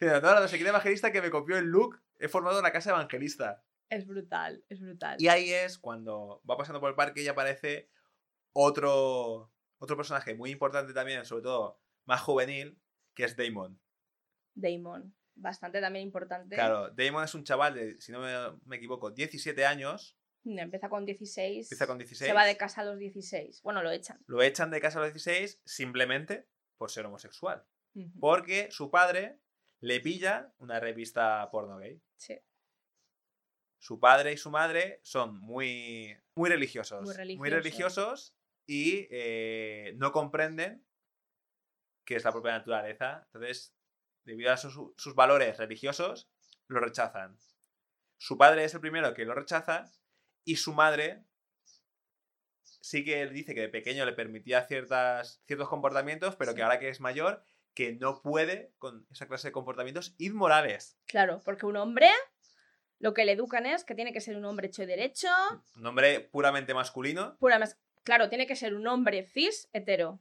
[0.00, 2.72] En honor a no sé qué evangelista que me copió el look, he formado la
[2.72, 3.62] casa evangelista.
[3.90, 5.16] Es brutal, es brutal.
[5.20, 7.90] Y ahí es cuando va pasando por el parque y aparece
[8.54, 12.80] otro, otro personaje muy importante también, sobre todo más juvenil,
[13.14, 13.80] que es Damon.
[14.54, 15.14] Damon.
[15.36, 16.54] Bastante también importante.
[16.54, 21.04] Claro, Damon es un chaval de, si no me, me equivoco, 17 años, Empieza con
[21.06, 21.66] 16.
[21.66, 22.28] empieza con 16.
[22.28, 23.62] Se va de casa a los 16.
[23.62, 24.22] Bueno, lo echan.
[24.26, 27.66] Lo echan de casa a los 16 simplemente por ser homosexual.
[28.18, 29.38] Porque su padre
[29.80, 32.02] le pilla una revista porno gay.
[32.16, 32.40] Sí.
[33.78, 37.02] Su padre y su madre son muy, muy religiosos.
[37.02, 37.52] Muy religiosos.
[37.52, 38.36] religiosos
[38.66, 40.84] y eh, no comprenden
[42.04, 43.22] que es la propia naturaleza.
[43.26, 43.74] Entonces,
[44.24, 46.28] debido a sus, sus valores religiosos,
[46.68, 47.36] lo rechazan.
[48.16, 49.90] Su padre es el primero que lo rechaza
[50.44, 51.24] y su madre
[52.62, 56.78] sí que él dice que de pequeño le permitía ciertas, ciertos comportamientos, pero que ahora
[56.78, 57.42] que es mayor,
[57.74, 60.96] que no puede con esa clase de comportamientos inmorales.
[61.06, 62.10] Claro, porque un hombre
[63.00, 65.28] lo que le educan es que tiene que ser un hombre hecho y derecho.
[65.76, 70.20] Un hombre puramente masculino, Pura mas- Claro, tiene que ser un hombre cis hetero.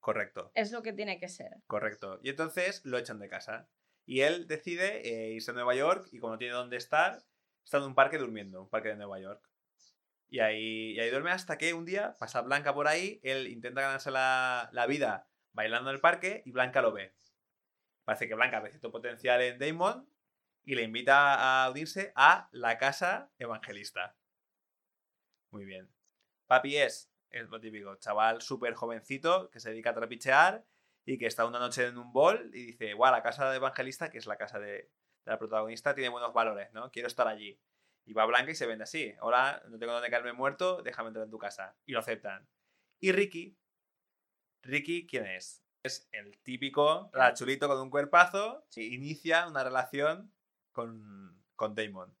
[0.00, 1.52] Correcto, Es lo que tiene que ser.
[1.66, 2.20] correcto.
[2.22, 3.68] Y entonces lo echan de casa.
[4.06, 7.22] Y él decide eh, irse a Nueva York y como no tiene dónde estar,
[7.62, 9.46] está en un parque durmiendo, un parque de Nueva York.
[10.30, 13.80] Y ahí, y ahí duerme hasta que un día pasa Blanca por ahí, él intenta
[13.82, 17.14] ganarse la, la vida bailando en el parque y Blanca lo ve.
[18.04, 20.08] Parece que Blanca ve cierto potencial en Damon
[20.64, 24.16] y le invita a unirse a la casa evangelista.
[25.50, 25.90] Muy bien.
[26.46, 30.64] Papi es, es lo típico, chaval súper jovencito que se dedica a trapichear
[31.04, 34.10] y que está una noche en un bol y dice, guau, la casa de evangelista,
[34.10, 34.90] que es la casa de, de
[35.24, 36.90] la protagonista, tiene buenos valores, ¿no?
[36.90, 37.58] Quiero estar allí.
[38.04, 39.14] Y va Blanca y se vende así.
[39.20, 41.76] Hola, no tengo dónde caerme muerto, déjame entrar en tu casa.
[41.84, 42.48] Y lo aceptan.
[43.00, 43.58] Y Ricky,
[44.62, 45.62] Ricky, ¿quién es?
[45.82, 50.32] Es el típico rachulito con un cuerpazo que inicia una relación
[50.72, 52.16] con, con Damon.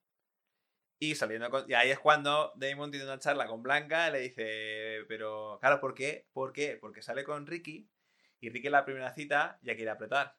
[1.00, 4.18] Y saliendo con- y ahí es cuando Damon tiene una charla con Blanca y le
[4.20, 6.28] dice, pero claro, ¿por qué?
[6.32, 6.76] ¿Por qué?
[6.80, 7.88] Porque sale con Ricky
[8.40, 10.36] y Ricky en la primera cita ya quiere apretar.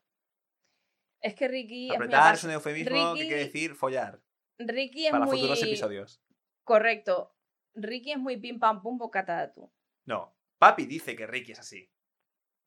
[1.21, 4.21] Es que Ricky Apretar es un eufemismo que Ricky- quiere decir follar
[4.57, 6.21] Ricky es para muy futuros episodios.
[6.63, 7.35] correcto.
[7.75, 9.71] Ricky es muy pim pam pum bocata de tú.
[10.05, 11.89] No, Papi dice que Ricky es así.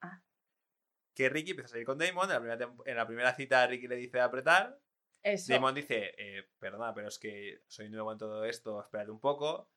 [0.00, 0.22] Ah.
[1.14, 3.88] Que Ricky empieza a salir con Damon, en la primera, en la primera cita Ricky
[3.88, 4.78] le dice apretar,
[5.22, 5.52] Eso.
[5.52, 9.70] Damon dice, eh, perdona, pero es que soy nuevo en todo esto, espérate un poco.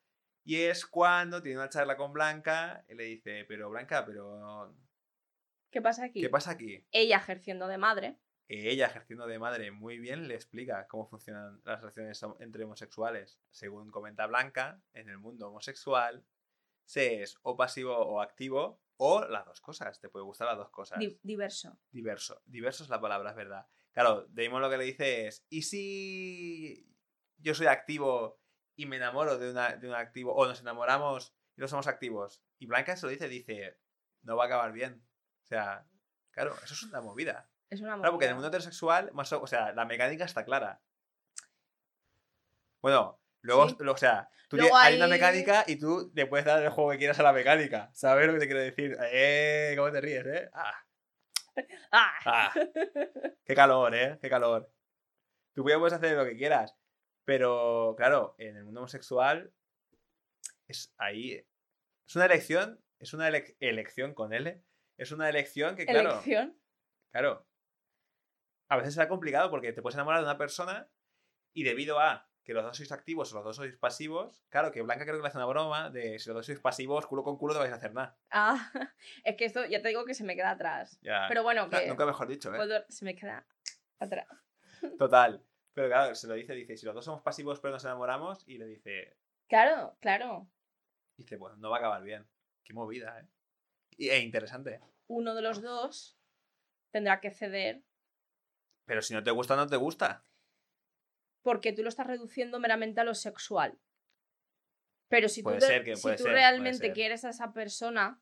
[0.44, 4.74] Y es cuando tiene una charla con Blanca y le dice, pero Blanca, pero
[5.70, 6.20] ¿Qué pasa aquí?
[6.20, 6.86] ¿qué pasa aquí?
[6.92, 8.18] Ella ejerciendo de madre.
[8.48, 13.40] Ella, ejerciendo de madre muy bien, le explica cómo funcionan las relaciones entre homosexuales.
[13.50, 16.24] Según comenta Blanca, en el mundo homosexual,
[16.84, 19.98] se es o pasivo o activo, o las dos cosas.
[20.00, 21.00] Te puede gustar las dos cosas.
[21.00, 21.76] di- diverso.
[21.90, 22.40] Diverso.
[22.46, 23.66] Diverso es la palabra, es verdad.
[23.96, 26.86] Claro, Damon lo que le dice es, ¿y si
[27.38, 28.38] yo soy activo
[28.74, 32.42] y me enamoro de, una, de un activo, o nos enamoramos y no somos activos?
[32.58, 33.78] Y Blanca se lo dice, dice,
[34.20, 35.02] no va a acabar bien.
[35.44, 35.86] O sea,
[36.30, 37.48] claro, eso es una movida.
[37.70, 38.48] Es una Claro, porque en el movida.
[38.48, 40.82] mundo heterosexual, más o, o sea, la mecánica está clara.
[42.82, 43.76] Bueno, luego, Sí.
[43.80, 46.62] lo- o sea, tú Luego tie- hay una hay- mecánica y tú le puedes dar
[46.62, 47.90] el juego que quieras a la mecánica.
[47.94, 48.94] ¿Sabes lo que te quiero decir?
[49.10, 49.72] ¡Eh!
[49.74, 50.50] ¿Cómo te ríes, eh?
[50.52, 50.82] ¡Ah!
[51.92, 52.12] ¡Ah!
[52.24, 52.52] ¡Ah!
[53.44, 54.18] ¡Qué calor, eh!
[54.20, 54.70] ¡Qué calor!
[55.54, 56.76] Tú puedes hacer lo que quieras.
[57.24, 59.52] Pero, claro, en el mundo homosexual
[60.68, 61.44] es ahí.
[62.06, 62.82] Es una elección.
[62.98, 64.62] Es una elec- elección con L.
[64.98, 66.10] Es una elección que, claro.
[66.12, 66.60] Elección.
[67.12, 67.46] Claro.
[68.70, 70.88] A veces será complicado porque te puedes enamorar de una persona
[71.54, 74.80] y debido a que los dos sois activos o los dos sois pasivos, claro, que
[74.80, 77.36] Blanca creo que le hace una broma de si los dos sois pasivos, culo con
[77.36, 78.16] culo no vais a hacer nada.
[78.30, 78.70] Ah,
[79.24, 80.96] es que esto ya te digo que se me queda atrás.
[81.02, 81.24] Ya.
[81.26, 82.56] Pero bueno, que Nunca mejor dicho, ¿eh?
[82.56, 83.44] puedo- se me queda
[83.98, 84.28] atrás.
[84.98, 85.44] Total.
[85.74, 88.58] Pero claro, se lo dice, dice, si los dos somos pasivos pero nos enamoramos, y
[88.58, 89.16] le dice,
[89.48, 90.48] Claro, claro.
[91.16, 92.28] dice, pues no va a acabar bien.
[92.62, 93.26] Qué movida, ¿eh?
[93.98, 94.80] Y, e interesante.
[95.08, 96.16] Uno de los dos
[96.92, 97.82] tendrá que ceder
[98.84, 100.22] Pero si no te gusta, no te gusta.
[101.46, 103.78] Porque tú lo estás reduciendo meramente a lo sexual.
[105.08, 107.28] Pero si tú, Puede de- ser que- si puede tú ser, puede realmente quieres a
[107.30, 108.20] esa persona,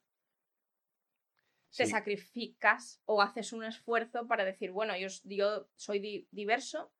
[1.74, 1.90] te Sí.
[1.90, 6.92] sacrificas o haces un esfuerzo para decir, bueno, yo, yo soy di- diverso.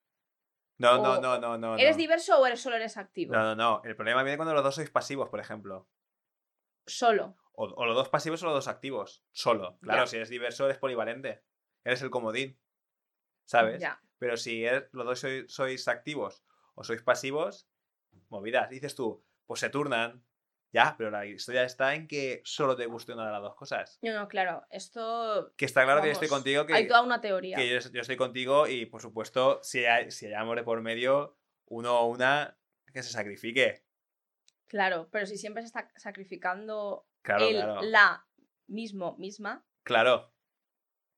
[0.79, 1.77] No, no, no, no, no.
[1.77, 2.01] ¿Eres no.
[2.01, 3.35] diverso o eres, solo eres activo?
[3.35, 3.83] No, no, no.
[3.85, 5.91] El problema viene cuando los dos sois pasivos, por ejemplo.
[6.87, 7.37] Solo.
[7.53, 9.23] O, o los dos pasivos o los dos activos.
[9.31, 9.79] Solo.
[9.83, 10.07] Claro, Ya.
[10.07, 11.45] si eres diverso, eres polivalente.
[11.85, 12.59] Eres el comodín.
[13.45, 13.79] ¿Sabes?
[13.83, 14.01] Ya.
[14.19, 17.69] Pero si eres- los dos sois, sois activos o sois pasivos,
[18.29, 18.69] movidas.
[18.71, 20.25] Dices tú, pues se turnan.
[20.73, 23.97] Ya, pero la historia está en que solo te guste una de las dos cosas.
[24.03, 24.65] No, no, claro.
[24.71, 25.53] Esto.
[25.57, 27.57] Que está claro que yo estoy contigo, que, Hay toda una teoría.
[27.57, 30.81] que yo, yo estoy contigo y, por supuesto, si hay, si hay amor de por
[30.83, 32.59] medio, uno o una
[32.93, 33.85] que se sacrifique.
[34.67, 37.83] Claro, pero si siempre se está sacrificando Claro, claro.
[37.83, 38.27] la
[38.67, 40.34] mismo, misma, Claro.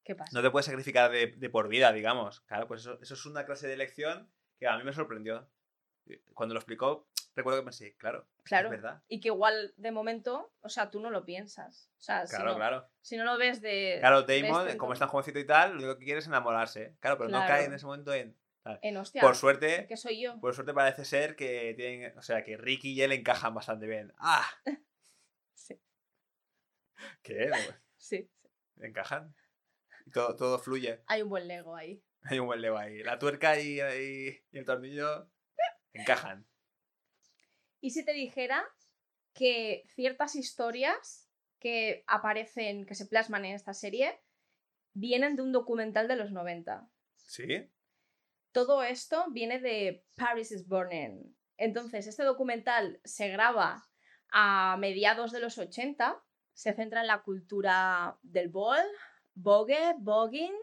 [0.07, 0.31] ¿Qué pasa?
[0.33, 2.40] No te puedes sacrificar de, de por vida, digamos.
[2.42, 5.49] Claro, pues eso, eso es una clase de elección que a mí me sorprendió.
[6.35, 8.69] Cuando lo explicó, recuerdo que pensé, claro, claro.
[8.69, 9.03] es verdad.
[9.09, 11.90] Y que igual de momento, o sea, tú no lo piensas.
[11.99, 12.88] O sea, si, Claro, no, claro.
[13.03, 13.97] si no lo ves de.
[13.99, 16.97] Claro, Damon, este como es tan jovencito y tal, lo único que quiere es enamorarse.
[17.01, 18.37] Claro, pero no cae en ese momento en.
[18.83, 19.21] En hostia.
[19.21, 20.40] Por suerte, Que soy yo.
[20.40, 22.16] por suerte parece ser que tienen.
[22.19, 24.12] O sea, que Ricky y él encajan bastante bien.
[24.19, 24.47] ¡Ah!
[25.55, 25.81] Sí.
[27.23, 27.51] ¿Qué?
[27.99, 28.31] Sí,
[28.81, 29.35] ¿Encajan?
[30.12, 31.03] Todo, todo fluye.
[31.07, 32.03] hay un buen Lego ahí.
[32.29, 33.05] Hay un buen leo ahí.
[33.05, 35.31] La tuerca y, y- y el tornillo
[35.92, 36.45] encajan.
[37.81, 38.64] ¿Y si te dijera
[39.33, 44.21] que ciertas historias que aparecen, que se plasman en esta serie,
[44.92, 46.90] vienen de un documental de los 90?
[47.16, 47.71] ¿Sí?
[48.51, 51.33] Todo esto viene de Paris is Burning.
[51.59, 53.88] Entonces, este documental se graba
[54.31, 56.21] a mediados de los 80,
[56.55, 58.85] se centra en la cultura del ball,
[59.37, 60.55] bogue, bogging,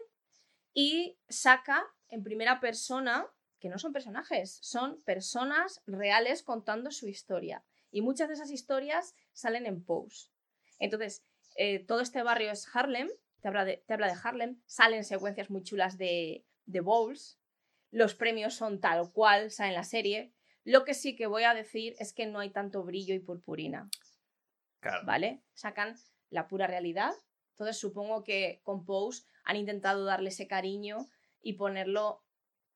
[0.74, 3.26] y saca en primera persona,
[3.58, 7.64] que no son personajes, son personas reales contando su historia.
[7.90, 10.28] Y muchas de esas historias salen en Pose.
[10.78, 11.24] Entonces,
[11.56, 13.08] eh, todo este barrio es Harlem,
[13.40, 17.38] te habla de, te habla de Harlem, salen secuencias muy chulas de, de bowls,
[17.90, 20.34] los premios son tal cual, sale en la serie.
[20.64, 23.88] Lo que sí que voy a decir es que no hay tanto brillo y purpurina,
[24.80, 25.06] Claro.
[25.06, 25.44] ¿vale?
[25.52, 25.94] Sacan
[26.30, 27.14] la pura realidad.
[27.54, 31.06] Entonces supongo que con Pose han intentado darle ese cariño
[31.40, 32.24] y ponerlo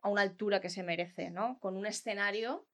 [0.01, 1.59] a una altura que se merece, ¿no?
[1.61, 2.67] Con un escenario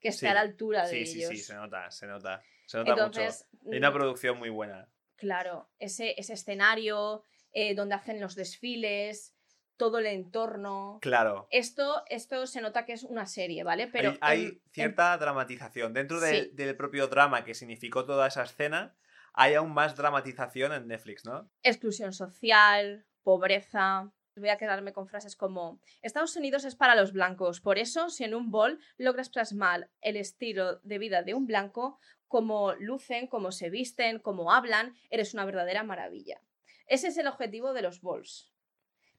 [0.00, 0.26] que esté Sí.
[0.26, 1.30] a la altura de Sí, sí, ellos.
[1.30, 2.42] sí, se nota, se nota.
[2.66, 3.72] Se nota Entonces, mucho.
[3.72, 4.88] Hay una mm, producción muy buena.
[5.16, 9.36] Claro, ese, ese escenario eh, donde hacen los desfiles,
[9.76, 10.98] todo el entorno.
[11.00, 11.46] Claro.
[11.50, 13.86] Esto, esto se nota que es una serie, ¿vale?
[13.86, 15.92] Pero hay hay en- en- cierta dramatización.
[15.92, 16.50] Dentro de- Sí.
[16.54, 18.96] del propio drama que significó toda esa escena,
[19.34, 21.50] hay aún más dramatización en Netflix, ¿no?
[21.62, 24.10] exclusión social, pobreza.
[24.36, 28.24] Voy a quedarme con frases como Estados Unidos es para los blancos, por eso si
[28.24, 33.52] en un bol logras plasmar el estilo de vida de un blanco, cómo lucen, cómo
[33.52, 36.40] se visten, cómo hablan, eres una verdadera maravilla.
[36.86, 38.52] Ese es el objetivo de los bols.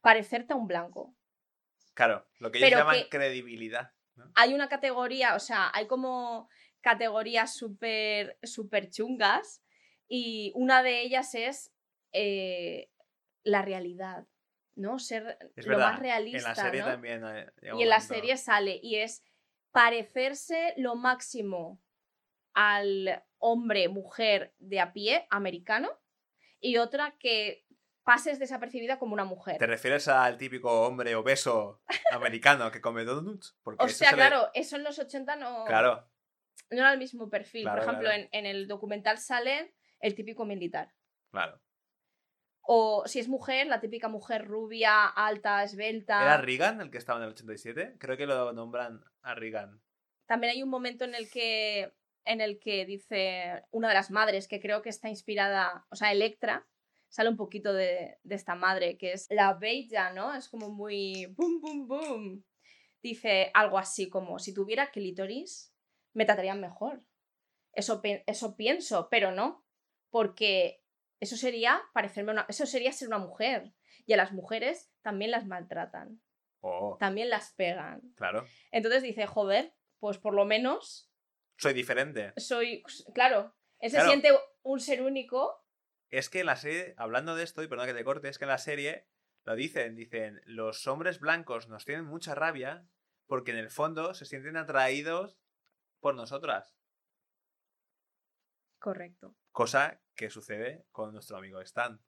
[0.02, 1.16] Parecerte a un blanco.
[1.94, 3.92] Claro, lo que ellos Pero llaman que- credibilidad.
[4.18, 4.32] ¿no?
[4.36, 6.50] hay una categoría, o sea, hay como
[6.82, 9.62] categorías súper súper chungas
[10.08, 11.72] y una de ellas es
[12.12, 12.90] eh,
[13.44, 14.26] la realidad,
[14.76, 15.00] ¿no?
[15.00, 15.92] Ser Es lo verdad.
[15.94, 16.88] más realista, en la serie ¿no?
[16.88, 17.24] también.
[17.26, 19.24] eh, Y en la serie sale y es
[19.72, 21.82] parecerse lo máximo
[22.54, 25.90] al hombre, mujer de a pie americano
[26.60, 27.66] y otra que
[28.04, 29.58] pases desapercibida como una mujer.
[29.58, 33.58] ¿Te refieres al típico hombre obeso americano que come donuts?
[33.64, 36.08] Porque O sea, le- claro, eso en los 80 no, Claro,
[36.70, 37.64] no era el mismo perfil.
[37.64, 38.24] Claro, Por ejemplo, claro.
[38.24, 39.74] en, en el documental sale
[40.06, 40.94] el típico militar.
[41.32, 41.60] claro.
[42.68, 46.24] O si es mujer, la típica mujer rubia, alta, esbelta.
[46.24, 47.98] ¿Era Reagan el que estaba en el 87?
[48.00, 49.84] Creo que lo nombran a Reagan.
[50.26, 51.94] También hay un momento en el que
[52.26, 56.12] en el que dice una de las madres que creo que está inspirada, o sea,
[56.12, 56.68] Electra,
[57.08, 60.34] sale un poquito de, de esta madre, que es la bella, ¿no?
[60.34, 62.46] Es como muy boom, boom, boom.
[63.04, 65.72] Dice algo así como, si tuviera clítoris,
[66.14, 67.04] me tratarían mejor.
[67.74, 69.65] Eso, eso pienso, pero no,
[70.16, 70.82] porque
[71.20, 73.74] eso sería parecerme una, eso sería ser una mujer.
[74.06, 76.22] Y a las mujeres también las maltratan,
[76.62, 78.14] Oh, también las pegan.
[78.16, 78.46] claro.
[78.72, 81.12] Entonces dice, joder, pues por lo menos
[81.58, 82.32] Soy diferente.
[82.38, 82.82] soy,
[83.14, 84.30] claro, él se siente
[84.64, 85.62] un ser único.
[86.10, 88.46] Es que en la serie, hablando de esto, y perdón que te corte, es que
[88.46, 89.10] en la serie
[89.44, 92.88] lo dicen, dicen, los hombres blancos nos tienen mucha rabia
[93.28, 95.38] porque en el fondo se sienten atraídos
[96.00, 96.78] por nosotras.
[98.80, 102.00] Correcto, Cosa que sucede con nuestro amigo Stan.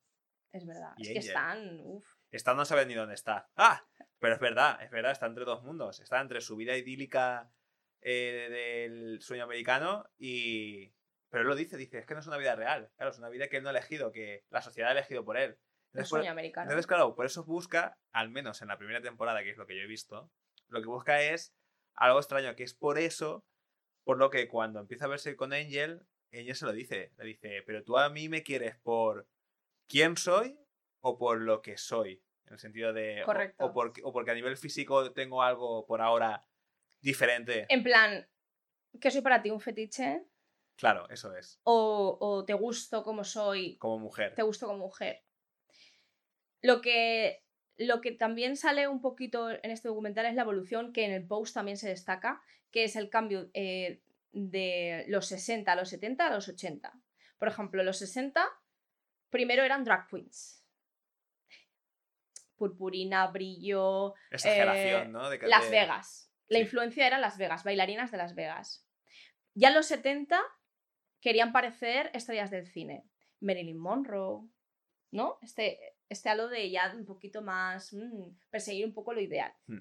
[0.51, 0.93] es verdad.
[0.97, 1.27] Y es que Angel.
[1.29, 3.49] están, uf, Stan no sabe ni dónde está.
[3.55, 3.85] ¡Ah!
[4.19, 5.99] Pero es verdad, es verdad, está entre dos mundos.
[5.99, 7.51] Está entre su vida idílica
[8.01, 10.93] eh, del sueño americano y...
[11.29, 12.89] Pero él lo dice, dice, es que no es una vida real.
[12.95, 15.35] Claro, es una vida que él no ha elegido, que la sociedad ha elegido por
[15.37, 15.51] él.
[15.51, 15.57] el
[15.91, 16.63] Entonces, por- sueño americano.
[16.65, 19.75] Entonces, claro, por eso busca, al menos en la primera temporada, que es lo que
[19.75, 20.31] yo he visto,
[20.69, 21.53] lo que busca es
[21.95, 23.45] algo extraño, que es por eso,
[24.05, 27.63] por lo que cuando empieza a verse con Angel, Angel se lo dice, le dice,
[27.65, 29.27] pero tú a mí me quieres por
[29.87, 30.57] quién soy
[31.01, 33.65] o por lo que soy, en el sentido de, o- Correcto.
[33.65, 36.45] O, porque, o porque a nivel físico tengo algo por ahora
[37.01, 37.65] diferente.
[37.69, 38.27] En plan,
[38.99, 39.49] ¿qué soy para ti?
[39.49, 40.23] ¿Un fetiche?
[40.75, 43.77] Claro, eso es, ¿O, o te gusto como soy?
[43.77, 44.35] como mujer.
[44.35, 45.23] ¿Te gusto como mujer?
[46.61, 47.43] Lo que,
[47.77, 51.25] lo que también sale un poquito en este documental es la evolución que en el
[51.27, 56.27] post también se destaca, que es el cambio eh, de los 60 a los 70
[56.27, 56.93] a los 80.
[57.37, 58.47] Por ejemplo, los 60
[59.29, 60.63] primero eran drag queens.
[62.55, 65.29] Purpurina, brillo, Exageración, eh, ¿no?
[65.29, 66.31] De que- Las Vegas.
[66.47, 66.63] La sí.
[66.63, 68.87] influencia era Las Vegas, bailarinas de Las Vegas.
[69.53, 70.41] Ya en los 70
[71.21, 73.03] querían parecer estrellas del cine.
[73.39, 74.47] Marilyn Monroe,
[75.11, 75.37] ¿no?
[75.41, 79.53] Este, este halo de ya un poquito más mm, perseguir un poco lo ideal.
[79.67, 79.79] Hmm.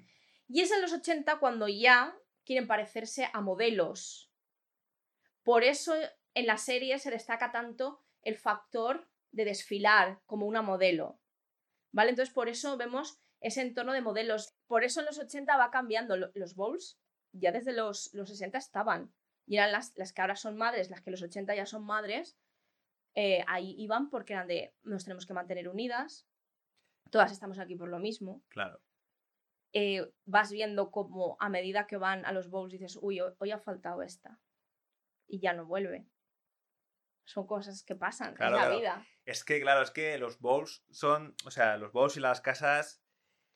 [0.48, 4.25] Y es en los 80 cuando ya quieren parecerse a modelos.
[5.46, 5.94] Por eso
[6.34, 11.20] en la serie se destaca tanto el factor de desfilar como una modelo.
[11.94, 12.10] ¿Vale?
[12.10, 14.56] Entonces por eso vemos ese entorno de modelos.
[14.66, 16.16] Por eso en los 80 va cambiando.
[16.16, 16.98] Lo- Los bowls
[17.32, 19.14] ya desde los, los 60 estaban.
[19.46, 22.36] Y eran las, las que ahora son madres, las que los 80 ya son madres.
[23.14, 26.26] eh, ahí iban porque eran de nos tenemos que mantener unidas.
[27.10, 28.42] Todas estamos aquí por lo mismo.
[28.48, 28.80] Claro.
[29.72, 33.52] eh, vas viendo como a medida que van a los bowls dices, uy, ho- hoy
[33.52, 34.40] ha faltado esta.
[35.28, 36.06] Y ya no vuelve.
[37.24, 38.78] Son cosas que pasan, Claro, es la claro.
[38.80, 39.06] vida.
[39.24, 41.34] Es que, claro, es que los bowls son.
[41.44, 43.02] O sea, los bowls y las casas.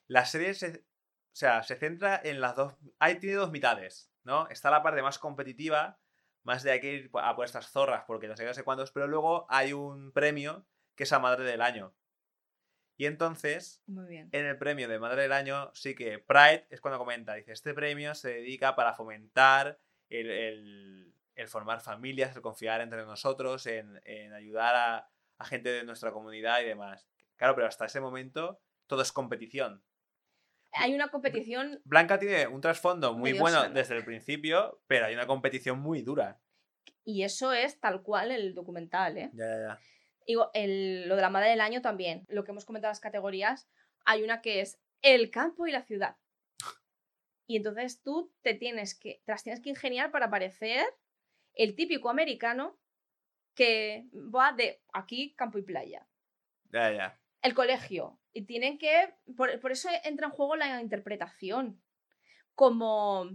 [0.09, 0.85] La serie se.
[1.33, 2.75] O sea, se centra en las dos.
[2.99, 4.49] Hay, tiene dos mitades, ¿no?
[4.49, 6.01] Está la parte más competitiva,
[6.43, 8.65] más de hay que ir a por estas zorras, porque no sé qué, no sé
[8.65, 11.95] cuántos, pero luego hay un premio que es a Madre del Año.
[12.97, 14.29] Y entonces, Muy bien.
[14.33, 17.73] en el premio de Madre del Año, sí que Pride es cuando comenta, dice, este
[17.73, 19.79] premio se dedica para fomentar
[20.09, 25.71] el, el- el formar familias, el confiar entre nosotros, en, en ayudar a, a gente
[25.71, 27.07] de nuestra comunidad y demás.
[27.37, 29.83] Claro, pero hasta ese momento todo es competición.
[30.73, 35.27] Hay una competición Blanca tiene un trasfondo muy bueno desde el principio, pero hay una
[35.27, 36.41] competición muy dura.
[37.05, 39.31] y eso es tal cual el documental, ¿eh?
[39.33, 39.79] Ya, ya, ya.
[40.27, 43.69] Digo, el- lo de la madre del año también, lo que hemos comentado las categorías,
[44.05, 46.17] hay una que es el campo y la ciudad.
[47.49, 50.85] Y entonces tú te tienes que, te las tienes que ingeniar para parecer
[51.55, 52.79] el típico americano
[53.55, 56.07] que va de aquí, campo y playa.
[56.73, 57.21] Ya, ya.
[57.43, 58.19] El colegio.
[58.33, 59.15] Y tienen que.
[59.37, 61.83] Por, por eso entra en juego la interpretación.
[62.55, 63.29] Como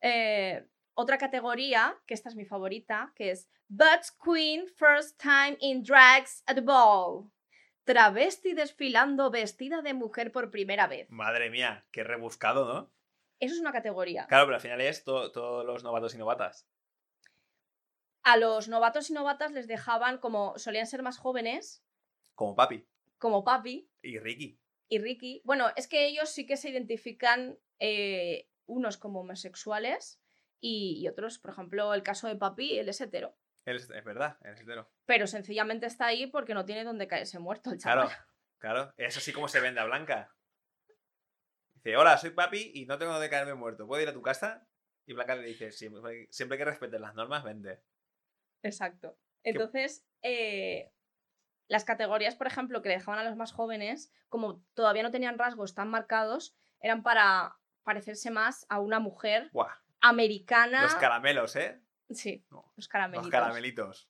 [0.00, 5.82] eh, otra categoría, que esta es mi favorita, que es But Queen First Time in
[5.82, 7.30] Drags at the Ball.
[7.84, 11.10] Travesti desfilando vestida de mujer por primera vez.
[11.10, 12.92] Madre mía, qué rebuscado, ¿no?
[13.40, 14.26] Eso es una categoría.
[14.28, 16.68] Claro, pero al final es to- todos los novatos y novatas.
[18.24, 21.84] A los novatos y novatas les dejaban, como solían ser más jóvenes,
[22.34, 22.86] Como papi.
[23.18, 24.60] como Papi Y Ricky.
[24.88, 25.42] y Ricky.
[25.44, 30.20] Bueno, es que ellos sí que se identifican eh, unos como homosexuales
[30.60, 33.36] y, y otros, por ejemplo, el caso de Papi, él es hetero.
[33.64, 34.90] Él es, es verdad, él es hetero.
[35.06, 38.16] Pero sencillamente está ahí porque no tiene donde caerse muerto el Claro, chaval.
[38.58, 38.94] claro.
[38.96, 40.34] Es así como se vende a Blanca.
[41.74, 43.86] Dice, hola, soy papi y no tengo donde caerme muerto.
[43.86, 44.66] ¿Puedo ir a tu casa?
[45.06, 47.82] Y Blanca le dice, siempre, siempre que respetes las normas, vende.
[48.62, 49.16] Exacto.
[49.44, 50.92] Entonces, eh,
[51.68, 55.38] las categorías, por ejemplo, que le dejaban a los más jóvenes, como todavía no tenían
[55.38, 60.82] rasgos tan marcados, eran para parecerse más a una mujer Buah, americana.
[60.82, 61.80] los caramelos, ¿eh?
[62.10, 63.24] Sí, No, los caramelitos.
[63.24, 64.08] Los caramelitos.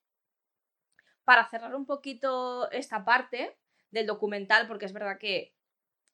[1.24, 3.56] para cerrar un poquito esta parte
[3.90, 5.54] del documental, porque es verdad que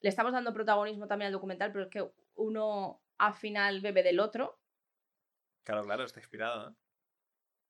[0.01, 4.21] le estamos dando protagonismo también al documental, pero es que uno al final bebe del
[4.21, 4.61] otro.
[5.65, 6.77] Claro, claro, está inspirado, ¿no?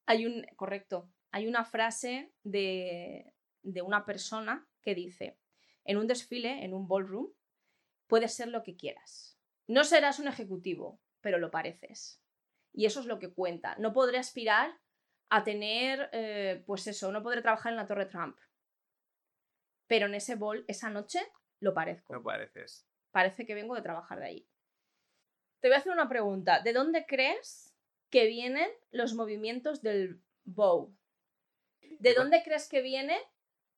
[0.09, 5.39] Hay un, correcto, hay una frase de, de una persona que dice,
[5.85, 7.29] en un desfile, en un ballroom,
[8.07, 9.39] puedes ser lo que quieras.
[9.67, 12.23] No serás un ejecutivo, pero lo pareces.
[12.73, 13.77] Y eso es lo que cuenta.
[13.77, 14.81] No podré aspirar
[15.29, 18.39] a tener, eh, pues eso, no podré trabajar en la Torre Trump.
[19.89, 21.21] Pero en ese ball, esa noche,
[21.61, 22.15] lo parezco.
[22.15, 22.89] No pareces.
[23.11, 24.49] Parece que vengo de trabajar de ahí.
[25.61, 26.63] Te voy a hacer una pregunta.
[26.63, 27.68] ¿De dónde crees
[28.11, 30.95] que vienen los movimientos del bow?
[31.99, 33.19] ¿De dónde crees que viene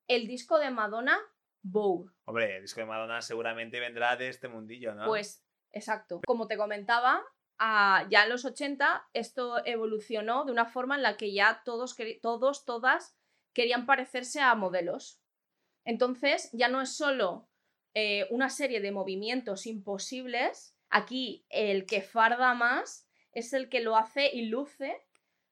[0.08, 1.18] el disco de Madonna
[1.62, 2.10] Bow?
[2.24, 5.06] Hombre, el disco de Madonna seguramente vendrá de este mundillo, ¿no?
[5.06, 6.20] Pues, exacto.
[6.26, 7.22] Como te comentaba,
[7.58, 12.64] ya en los 80 esto evolucionó de una forma en la que ya todos, todos
[12.64, 13.16] todas
[13.52, 15.20] querían parecerse a modelos.
[15.84, 17.48] Entonces, ya no es solo
[17.94, 20.76] eh, una serie de movimientos imposibles.
[20.88, 25.02] Aquí el que farda más es el que lo hace y luce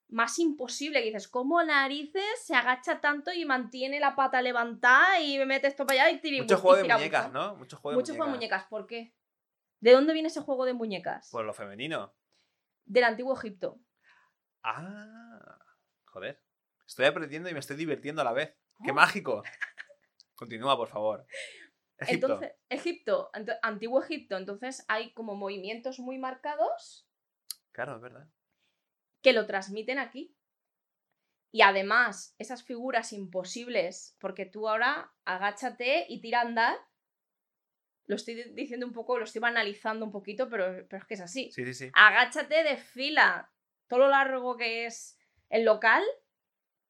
[0.09, 1.01] más imposible.
[1.01, 5.67] Que dices, ¿cómo narices se agacha tanto y mantiene la pata levantada y me mete
[5.67, 7.57] esto para allá y tira Mucho juego de muñecas, ¿no?
[7.57, 8.61] Mucho juego de Mucho juego de muñecas.
[8.63, 8.71] muñecas.
[8.71, 9.15] ¿Por qué?
[9.81, 11.29] ¿De dónde viene ese juego de muñecas?
[11.31, 12.15] Por lo femenino.
[12.85, 13.79] Del antiguo Egipto.
[14.63, 15.59] Ah,
[16.07, 16.43] joder.
[16.87, 18.57] Estoy aprendiendo y me estoy divirtiendo a la vez.
[18.85, 18.95] ¡Qué Oh.
[18.95, 19.43] mágico!
[20.35, 21.27] Continúa, por favor.
[21.99, 22.27] Egipto.
[22.27, 23.31] Entonces, Egipto,
[23.63, 27.08] antiguo Egipto, entonces hay como movimientos muy marcados
[27.79, 28.27] Claro, es verdad.
[29.23, 30.35] que lo transmiten aquí.
[31.53, 36.77] Y además, esas figuras imposibles, porque tú ahora agáchate y tira a andar.
[38.07, 41.15] Lo estoy di- diciendo un poco, lo estoy banalizando un poquito, pero, pero es que
[41.15, 41.53] es así.
[41.53, 41.91] Sí, sí, sí.
[41.95, 43.49] Agáchate de fila.
[43.87, 45.17] Todo lo largo que es
[45.49, 46.03] el local,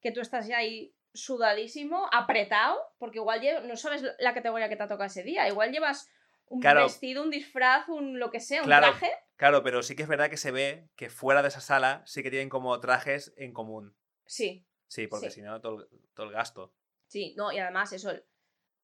[0.00, 4.84] que tú estás ya ahí sudadísimo, apretado, porque igual no sabes la categoría que te
[4.84, 5.46] ha tocado ese día.
[5.48, 6.08] Igual llevas
[6.46, 6.84] un Claro.
[6.84, 8.86] vestido, un disfraz, un lo que sea, un Claro.
[8.86, 9.12] traje.
[9.38, 12.22] Claro, pero sí que es verdad que se ve que fuera de esa sala sí
[12.24, 13.96] que tienen como trajes en común.
[14.26, 14.66] Sí.
[14.88, 15.36] Sí, porque Sí.
[15.36, 16.74] si no, todo, el- todo el gasto.
[17.06, 18.10] Sí, no, y además eso,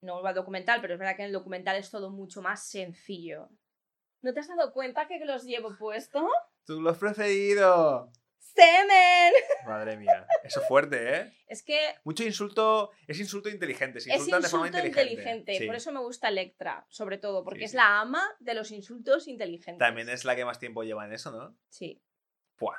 [0.00, 2.68] no va al documental, pero es verdad que en el documental es todo mucho más
[2.68, 3.48] sencillo.
[4.22, 6.28] ¿No te has dado cuenta que los llevo puesto?
[6.64, 8.12] ¡Tú lo has preferido!
[8.54, 9.32] ¡Semen!
[9.66, 11.32] Madre mía, eso es fuerte, ¿eh?
[11.48, 15.20] Es que Mucho insulto, es insulto inteligente, se es insultan de forma insulto inteligente.
[15.22, 15.58] inteligente.
[15.58, 15.66] Sí.
[15.66, 17.76] Por eso me gusta Electra, sobre todo, porque Sí, es sí.
[17.78, 19.78] la ama de los insultos inteligentes.
[19.78, 21.56] También es la que más tiempo lleva en eso, ¿no?
[21.68, 22.00] Sí,
[22.58, 22.76] Buah.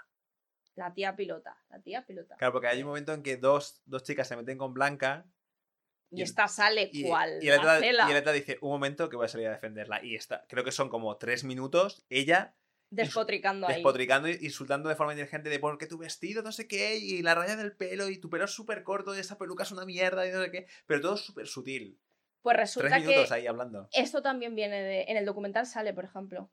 [0.76, 2.36] la tía pilota, la tía pilota.
[2.38, 5.26] Claro, porque hay un momento en que dos, dos chicas se meten con Blanca
[6.11, 7.39] Y esta sale y, cual.
[7.41, 10.01] y, Electra dice, un momento que voy a salir a defenderla.
[10.05, 12.55] Y está, creo que son como tres minutos, ella
[12.90, 13.76] despotricando ahí.
[13.76, 17.22] despotricando e insultando de forma inteligente de por qué tu vestido, no sé qué, y
[17.22, 19.86] la raya del pelo, y tu pelo es súper corto, y esa peluca es una
[19.86, 20.68] mierda, y no sé qué.
[20.86, 22.00] Pero todo súper sutil.
[22.42, 23.90] Pues Tres resulta minutos que ahí hablando.
[23.92, 25.06] esto también viene de.
[25.08, 26.52] En el documental sale, por ejemplo.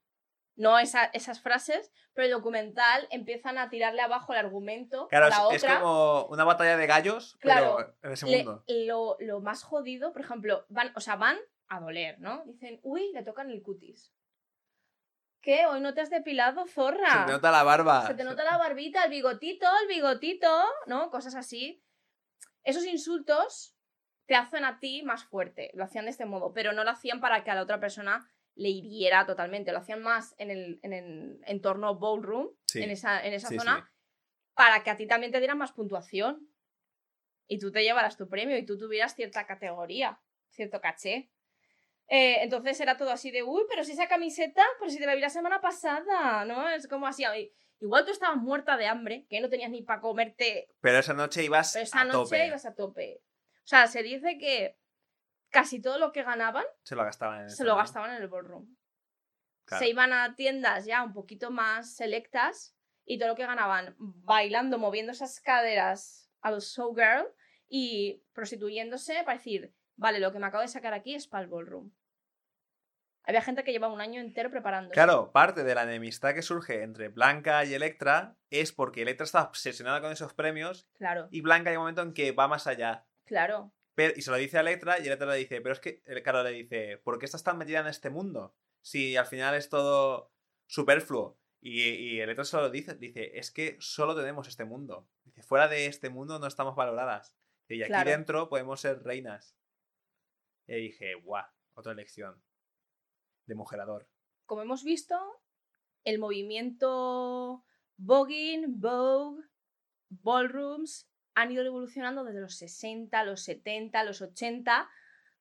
[0.54, 5.28] No esa- esas frases, pero el documental empiezan a tirarle abajo el argumento Claro, a
[5.30, 8.64] la es, como una batalla de gallos, Claro, pero en ese Le- mundo.
[8.68, 12.42] lo, lo más jodido, por ejemplo, van, o sea, van a doler, ¿no?
[12.44, 14.12] Dicen, uy, le tocan el cutis.
[15.42, 15.66] ¿Qué?
[15.66, 17.10] ¿Hoy no te has depilado, zorra?
[17.20, 18.06] Se te nota la barba.
[18.06, 20.48] Se te nota la barbita, el bigotito, el bigotito,
[20.86, 21.10] ¿no?
[21.10, 21.82] Cosas así.
[22.62, 23.76] Esos insultos
[24.26, 25.70] te hacen a ti más fuerte.
[25.74, 28.24] Lo hacían de este modo, pero no lo hacían para que a la otra persona
[28.54, 29.72] le hiriera totalmente.
[29.72, 32.80] Lo hacían más en el, en el entorno ballroom, Sí.
[32.82, 33.92] en esa, en esa Sí, zona, sí.
[34.54, 36.48] para que a ti también te dieran más puntuación.
[37.48, 40.20] Y tú te llevaras tu premio y tú tuvieras cierta categoría,
[40.50, 41.30] cierto caché.
[42.14, 45.14] Eh, entonces era todo así de, uy, pero si esa camiseta, pero si te la
[45.14, 46.68] vi la semana pasada, ¿no?
[46.68, 47.24] Es como así.
[47.80, 51.42] Igual tú estabas muerta de hambre, que no tenías ni para comerte, Pero esa noche
[51.42, 52.46] ibas pero esa a noche tope.
[52.48, 53.22] ibas a tope.
[53.64, 54.76] O sea, se dice que
[55.48, 58.28] casi todo lo que ganaban Se lo gastaban en se eso, lo gastaban en el
[58.28, 58.76] ballroom.
[59.64, 59.82] Claro.
[59.82, 64.76] Se iban a tiendas ya un poquito más selectas y todo lo que ganaban bailando,
[64.78, 67.26] moviendo esas caderas a los showgirl
[67.68, 71.48] y prostituyéndose para decir, vale, lo que me acabo de sacar aquí es para el
[71.48, 71.90] ballroom.
[73.24, 74.94] Había gente que llevaba un año entero preparándose.
[74.94, 79.42] Claro, parte de la enemistad que surge entre Blanca y Electra es porque Electra está
[79.42, 83.06] obsesionada con esos premios Claro, y Blanca hay un momento en que va más allá.
[83.24, 83.72] claro.
[83.94, 86.22] Pero- y se lo dice a Electra y Electra le dice, pero es que, el
[86.22, 88.56] Caro le dice, ¿por qué estás tan metida en este mundo?
[88.80, 90.32] Si al final es todo
[90.66, 91.38] superfluo.
[91.60, 95.06] Y, y Electra solo dice, dice, es que solo tenemos este mundo.
[95.24, 97.36] Dice, fuera de este mundo no estamos valoradas.
[97.68, 98.10] Y aquí Claro.
[98.10, 99.54] dentro podemos ser reinas.
[100.66, 101.44] Y dije, guau,
[101.74, 102.42] otra lección
[103.46, 104.08] de mujerador.
[104.46, 105.18] Como hemos visto,
[106.04, 107.64] el movimiento
[107.96, 109.44] voguing, vogue,
[110.08, 114.90] ballrooms han ido evolucionando desde los 60, los 70, los 80,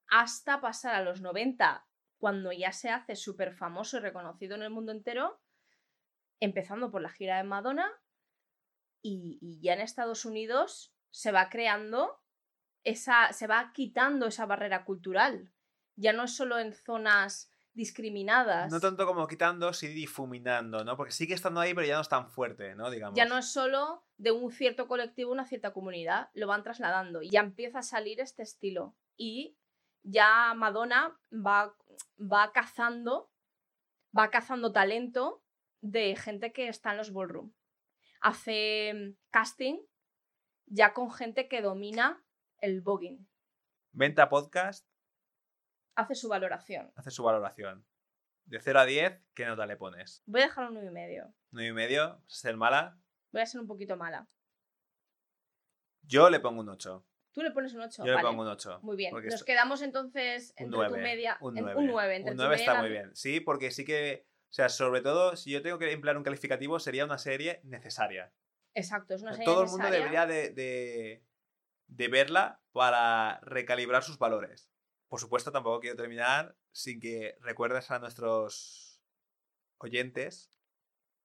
[0.08, 1.86] hasta pasar a los 90,
[2.18, 5.42] cuando ya se hace súper famoso y reconocido en el mundo entero,
[6.40, 7.92] empezando por la gira de Madonna,
[9.02, 12.22] y, y ya en Estados Unidos se va creando
[12.84, 15.52] esa, se va quitando esa barrera cultural.
[15.96, 18.72] Ya no es solo en zonas discriminadas.
[18.72, 20.98] No tanto como quitando, sí difuminando, ¿no?
[20.98, 22.90] Porque sigue estando ahí, pero ya no es tan fuerte, ¿no?
[22.90, 23.16] Digamos.
[23.16, 27.22] Ya no es solo de un cierto colectivo, una cierta comunidad, lo van trasladando.
[27.22, 28.96] Y ya empieza a salir este estilo.
[29.16, 29.58] Y
[30.04, 31.76] ya Madonna va,
[32.20, 33.32] va cazando,
[34.18, 35.44] va cazando talento
[35.82, 37.54] de gente que está en los ballroom.
[38.20, 39.80] Hace casting
[40.68, 42.24] ya con gente que domina
[42.60, 43.28] el voguing.
[43.92, 44.88] Venta podcast,
[45.96, 46.92] Hace su valoración.
[46.96, 47.86] hace su valoración.
[48.46, 50.24] De 0 a 10, ¿qué nota le pones?
[50.26, 51.34] Voy a dejar un 9 y medio.
[51.52, 52.98] 9 y medio, ¿Vas a ser mala.
[53.32, 54.28] Voy a ser un poquito mala.
[56.04, 57.06] Yo le pongo un 8.
[57.34, 58.04] Tú le pones un 8.
[58.06, 58.80] Yo le pongo un 8.
[58.82, 59.14] Muy bien.
[59.14, 60.98] Nos esto- quedamos entonces Un entre 9.
[60.98, 61.38] tu media.
[61.40, 61.80] Un en- 9.
[61.80, 62.16] Un 9.
[62.18, 63.16] entre Un tu 9 media y está la muy bien.
[63.16, 64.28] Sí, porque sí que.
[64.50, 68.34] O sea, sobre todo, si yo tengo que emplear un calificativo, sería una serie necesaria.
[68.74, 70.26] Exacto, es una serie Todo el mundo necesaria.
[70.26, 71.24] debería de, de,
[71.88, 74.70] de verla para recalibrar sus valores.
[75.12, 79.04] Por supuesto, tampoco quiero terminar sin que recuerdes a nuestros
[79.78, 80.50] oyentes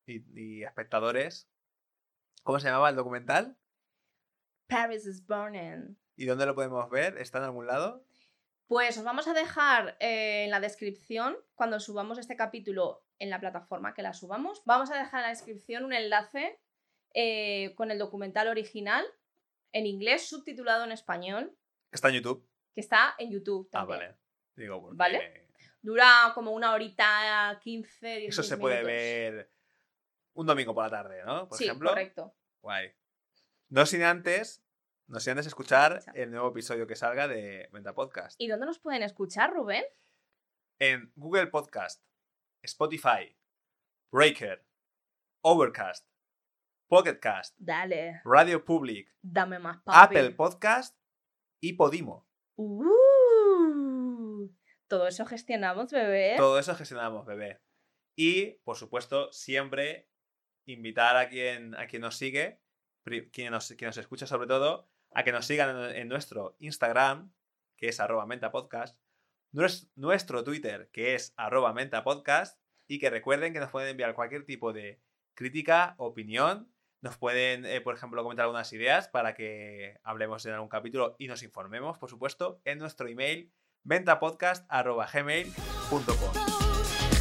[0.07, 1.49] y, y espectadores.
[2.43, 3.57] ¿Cómo se llamaba el documental?
[4.66, 5.97] Paris is burning.
[6.16, 7.16] ¿Y dónde lo podemos ver?
[7.18, 8.05] ¿Está en algún lado?
[8.66, 13.39] Pues os vamos a dejar eh, en la descripción, cuando subamos este capítulo en la
[13.39, 16.59] plataforma que la subamos, vamos a dejar en la descripción un enlace
[17.14, 19.07] eh, con el documental original
[19.70, 21.57] en inglés, subtitulado en español,
[21.93, 22.47] Está en YouTube.
[22.77, 23.66] Que está en YouTube.
[23.72, 23.99] Ah, también.
[24.01, 24.16] vale.
[24.55, 25.49] Digo, porque ¿Vale?
[25.81, 28.93] Dura como una horita, 15, 16 Eso se puede minutos.
[28.95, 29.53] ver
[30.35, 31.49] un domingo por la tarde, ¿no?
[31.49, 31.89] Por sí, ejemplo.
[31.89, 32.35] correcto.
[32.61, 32.93] Guay.
[33.70, 34.62] No sin antes,
[35.07, 36.12] no sin antes escuchar Escucha.
[36.20, 38.39] el nuevo episodio que salga de Venta Podcast.
[38.39, 39.85] ¿Y dónde nos pueden escuchar, Rubén?
[40.79, 42.05] En Google Podcast,
[42.62, 43.35] Spotify,
[44.12, 44.66] Breaker,
[45.41, 46.07] Overcast,
[46.89, 50.16] Pocketcast, Dale, Radio Public, dame más papi.
[50.18, 50.99] Apple Podcast
[51.61, 52.26] y Podimo.
[52.57, 54.49] Uh,
[54.89, 56.35] todo eso gestionamos, bebé.
[56.37, 57.61] Todo eso gestionamos, bebé.
[58.17, 60.09] Y, por supuesto, siempre
[60.65, 62.61] invitar a quien, a quien nos sigue,
[63.33, 67.33] quien nos, quien nos escucha sobre todo, a que nos sigan en, en nuestro Instagram,
[67.77, 68.99] que es arroba mentapodcast,
[69.53, 74.45] nues- nuestro Twitter, que es arroba mentapodcast, y que recuerden que nos pueden enviar cualquier
[74.45, 75.01] tipo de
[75.35, 80.68] crítica, opinión, nos pueden, eh, por ejemplo, comentar algunas ideas para que hablemos en algún
[80.68, 83.53] capítulo y nos informemos, por supuesto, en nuestro email
[83.84, 86.57] mentapodcast.gmail.com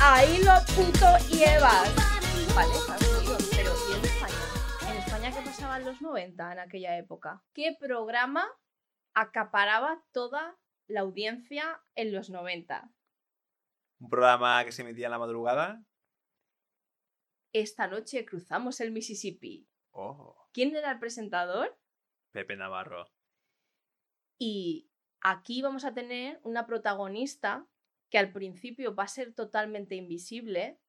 [0.01, 1.95] Ahí lo puto llevas.
[2.55, 2.73] Vale,
[3.55, 4.35] pero ¿y en España?
[4.89, 7.43] ¿En España qué pasaba en los 90 en aquella época?
[7.53, 8.45] ¿Qué programa
[9.13, 10.57] acaparaba toda
[10.87, 12.89] la audiencia en los 90?
[13.99, 15.83] Un programa que se emitía en la madrugada.
[17.57, 19.65] Esta noche cruzamos el Mississippi.
[19.91, 21.77] Oh, ¿Quién era el presentador?
[22.33, 23.05] Pepe Navarro.
[24.37, 24.89] Y
[25.21, 27.65] aquí vamos a tener una protagonista
[28.09, 30.81] que al principio va a ser totalmente invisible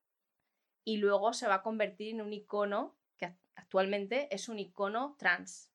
[0.85, 5.15] y luego se va a convertir en un icono que ac- actualmente es un icono
[5.21, 5.71] trans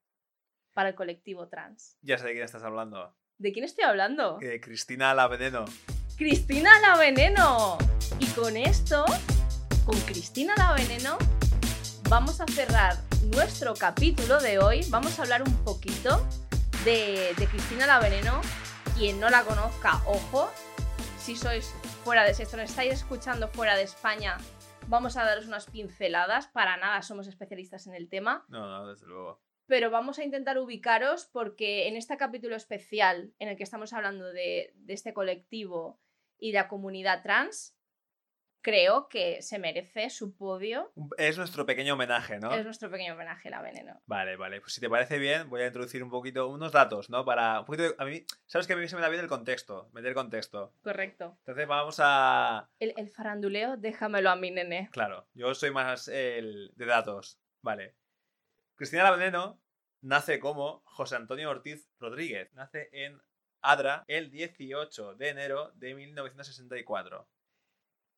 [0.74, 1.98] para el colectivo trans.
[2.02, 3.16] Ya sé de quién estás hablando.
[3.38, 4.40] ¿De quién estoy hablando?
[4.40, 5.64] Que Cristina La Veneno.
[6.18, 7.78] Cristina la Veneno.
[8.20, 9.06] Y con esto,
[9.86, 11.18] con Cristina la Veneno,
[12.10, 12.96] vamos a cerrar
[13.34, 14.82] nuestro capítulo de hoy.
[14.90, 16.26] Vamos a hablar un poquito
[16.86, 18.42] de, de Cristina la Veneno.
[18.98, 20.50] Quien no la conozca, ojo,
[21.18, 21.74] si sois
[22.04, 24.38] fuera de, si esto nos estáis escuchando fuera de España,
[24.88, 26.48] vamos a daros unas pinceladas.
[26.48, 29.42] Para nada somos especialistas en el tema No, no, desde luego.
[29.66, 34.26] pero vamos a intentar ubicaros porque en este capítulo especial en el que estamos hablando
[34.26, 36.00] de, de este colectivo
[36.38, 37.76] y de la comunidad trans,
[38.62, 40.92] creo que se merece su podio.
[41.18, 42.54] Es nuestro pequeño homenaje, ¿no?
[42.54, 44.02] Es nuestro pequeño homenaje la veneno.
[44.06, 44.62] Vale, vale.
[44.62, 47.26] Pues si te parece bien, voy a introducir un poquito, unos datos, ¿no?
[47.26, 47.60] Para.
[47.62, 49.90] Un poquito de- a mí, ¿sabes que a mí se me da bien el contexto?
[49.94, 50.74] Meter contexto.
[50.84, 51.36] Correcto.
[51.40, 52.70] Entonces vamos a.
[52.80, 54.90] El, el faranduleo, déjamelo a mi nene.
[54.92, 57.40] Claro, yo soy más el de datos.
[57.62, 57.96] Vale.
[58.76, 59.62] Cristina La Veneno
[60.02, 62.52] nace como José Antonio Ortiz Rodríguez.
[62.54, 63.22] Nace en
[63.62, 67.28] Adra el 18 de enero de 1964.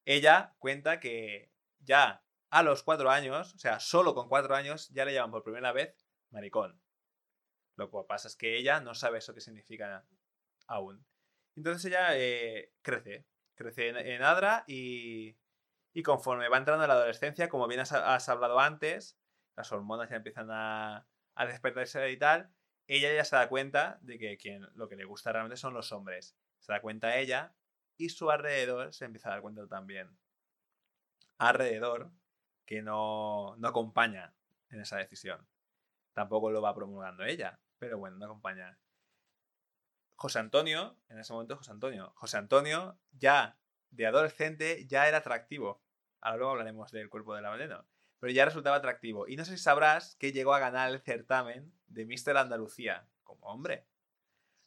[0.05, 5.05] Ella cuenta que ya a los cuatro años, o sea, solo con cuatro años, ya
[5.05, 5.95] le llaman por primera vez
[6.29, 6.79] maricón.
[7.75, 10.05] Lo que pasa es que ella no sabe eso que significa
[10.67, 11.05] aún.
[11.55, 13.25] Entonces ella eh, crece,
[13.55, 15.35] crece en, Adra y,
[15.93, 19.17] y conforme va entrando en la adolescencia, como bien has, has hablado antes,
[19.55, 22.51] las hormonas ya empiezan a, a despertarse y tal,
[22.87, 25.91] ella ya se da cuenta de que quien, lo que le gusta realmente son los
[25.91, 26.35] hombres.
[26.59, 27.55] Se da cuenta ella
[28.03, 30.17] y su alrededor se empieza a dar cuenta también.
[31.37, 32.11] Alrededor
[32.65, 34.35] que no, no acompaña
[34.69, 35.47] en esa decisión.
[36.11, 38.77] Tampoco lo va promulgando ella, pero bueno, no acompaña.
[40.15, 43.57] José Antonio, en ese momento José Antonio, José Antonio ya
[43.89, 45.81] de adolescente ya era atractivo.
[46.19, 47.85] Ahora luego hablaremos del cuerpo de la veneno.
[48.19, 49.27] Pero ya resultaba atractivo.
[49.27, 53.47] Y no sé si sabrás que llegó a ganar el certamen de Mister Andalucía como
[53.47, 53.87] hombre.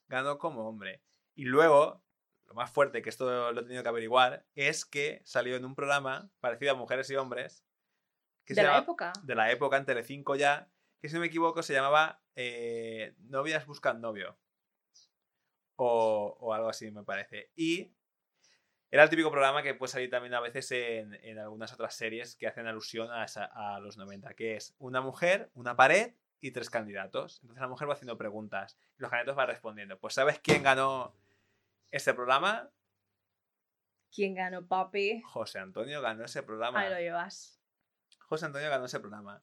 [0.09, 1.03] Ganó como hombre.
[1.35, 2.03] Y luego,
[2.47, 5.75] lo más fuerte, que esto lo he tenido que averiguar, es que salió en un
[5.75, 7.65] programa parecido a Mujeres y Hombres.
[8.45, 9.13] Que De se la llama- época.
[9.25, 10.71] de la época en Telecinco ya,
[11.01, 14.39] que si no me equivoco se llamaba eh, Novias buscan novio.
[15.77, 17.51] O, o algo así, me parece.
[17.57, 17.93] Y
[18.91, 22.37] era el típico programa que puede salir también a veces en, en algunas otras series
[22.37, 26.53] que hacen alusión a, esa- a los 90, que es una mujer, una pared y
[26.53, 27.41] tres candidatos.
[27.43, 29.99] Entonces la mujer va haciendo preguntas y los candidatos van respondiendo.
[29.99, 31.15] Pues ¿sabes quién ganó
[31.91, 32.71] este programa?
[34.13, 35.21] ¿Quién ganó, papi?
[35.23, 36.81] José Antonio ganó ese programa.
[36.81, 37.61] Ahí lo llevas.
[38.21, 39.41] José Antonio ganó ese programa.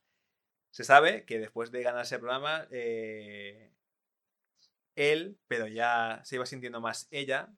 [0.72, 3.72] Se sabe que después de ganar ese programa, eh,
[4.96, 7.54] él, pero ya se iba sintiendo más ella,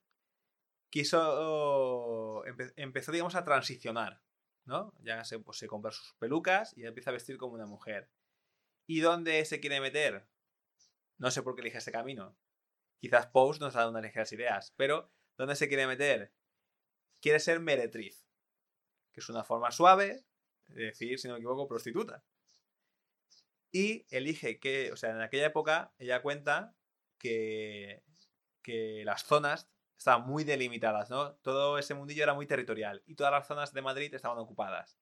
[0.90, 2.44] quiso.
[2.44, 4.20] empe- empezó, digamos, a transicionar,
[4.64, 4.92] ¿no?
[5.00, 8.10] Ya se, pues, se compra sus pelucas y ya empieza a vestir como una mujer.
[8.86, 10.28] ¿Y dónde se quiere meter?
[11.18, 12.36] No sé por qué elige ese camino.
[12.98, 16.32] Quizás Pose nos ha dado unas ligeras ideas, pero ¿dónde se quiere meter?
[17.20, 18.26] Quiere ser meretriz,
[19.12, 20.24] que es una forma suave
[20.68, 22.24] de decir, si no me equivoco, prostituta.
[23.70, 26.74] Y elige que, o sea, en aquella época ella cuenta
[27.18, 28.02] que,
[28.62, 31.34] que las zonas estaban muy delimitadas, ¿no?
[31.36, 34.98] Todo ese mundillo era muy territorial y todas las zonas de Madrid estaban ocupadas.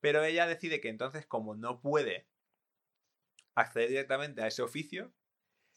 [0.00, 2.28] Pero ella decide que entonces, como no puede
[3.54, 5.12] acceder directamente a ese oficio,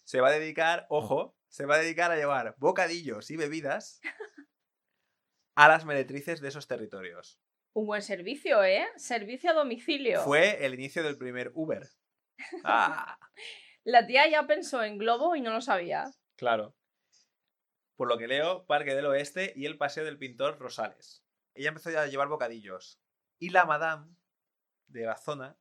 [0.03, 4.01] se va a dedicar, ojo, se va a dedicar a llevar bocadillos y bebidas
[5.55, 7.39] a las meretrices de esos territorios.
[7.73, 8.87] Un buen servicio, ¿eh?
[8.97, 10.21] Servicio a domicilio.
[10.21, 11.87] Fue el inicio del primer Uber.
[12.63, 13.17] ¡Ah!
[13.83, 16.09] La tía ya pensó en globo y no lo sabía.
[16.37, 16.75] Claro.
[17.95, 21.23] Por lo que leo, Parque del Oeste y el Paseo del Pintor Rosales.
[21.53, 22.99] Ella empezó ya a llevar bocadillos.
[23.39, 24.15] Y la madame
[24.87, 25.57] de la zona,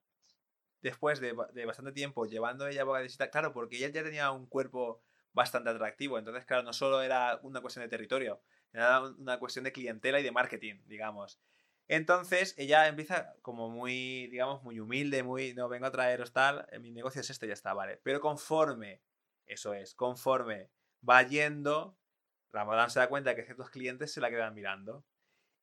[0.83, 4.31] después de, ba- de bastante tiempo llevando ella y tal, claro, porque ella ya tenía
[4.31, 5.03] un cuerpo
[5.33, 6.19] bastante atractivo.
[6.19, 10.23] Entonces, claro, no solo era una cuestión de territorio, era una cuestión de clientela y
[10.23, 11.41] de marketing, digamos.
[11.89, 16.79] Entonces, ella empieza como muy, digamos, muy humilde, muy, no, vengo a traeros tal, eh,
[16.79, 17.99] mi negocio es este, ya está, vale.
[18.03, 19.03] Pero conforme,
[19.47, 20.71] eso es, conforme
[21.09, 21.99] va yendo,
[22.53, 25.05] la madame se da cuenta que ciertos clientes se la quedan mirando.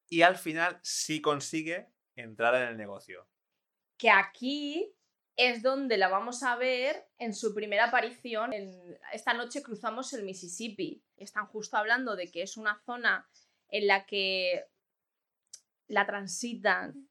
[0.09, 3.29] Y al final sí consigue entrar en el negocio.
[3.97, 4.95] Que aquí
[5.41, 8.51] es donde la vamos a ver en su primera aparición.
[8.51, 11.01] En- esta noche cruzamos el Mississippi.
[11.15, 13.25] Están justo hablando de que es una zona
[13.69, 14.65] en la que
[15.87, 17.07] la transitan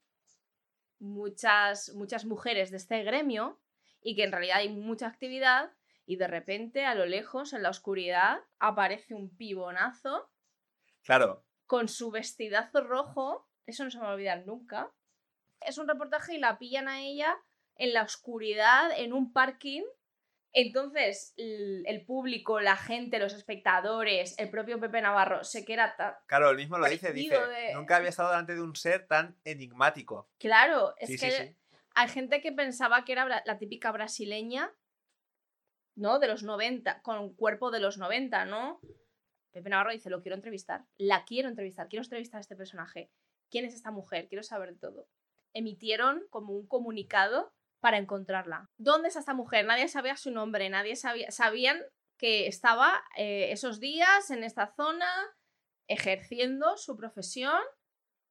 [0.99, 3.59] muchas, muchas mujeres de este gremio
[3.99, 5.71] y que en realidad hay mucha actividad
[6.05, 10.29] y de repente a lo lejos, en la oscuridad, aparece un pibonazo
[11.03, 14.91] Claro, con su vestidazo rojo, eso no se me va a olvidar nunca.
[15.61, 17.35] Es un reportaje y la pillan a ella
[17.79, 19.81] en la oscuridad, en un parking.
[20.51, 26.23] Entonces, el, el público, la gente, los espectadores, el propio Pepe Navarro se queda ta-
[26.25, 29.37] claro, el mismo lo dice, dice, de- nunca había estado delante de un ser tan
[29.43, 30.27] enigmático.
[30.39, 31.55] Claro, es Sí, que sí, sí.
[31.93, 34.71] hay gente que pensaba que era la típica brasileña,
[35.95, 36.17] ¿no?
[36.19, 38.79] De los 90, con cuerpo de los 90, ¿no?
[39.51, 43.11] Pepe Navarro dice, lo quiero entrevistar, la quiero entrevistar, quiero entrevistar a este personaje.
[43.51, 44.27] ¿Quién es esta mujer?
[44.27, 45.07] Quiero saber todo.
[45.53, 48.69] Emitieron como un comunicado para encontrarla.
[48.77, 49.65] ¿Dónde está esta mujer?
[49.65, 51.81] Nadie sabía su nombre, nadie sabía, sabían
[52.17, 55.09] que estaba eh, esos días en esta zona
[55.87, 57.61] ejerciendo su profesión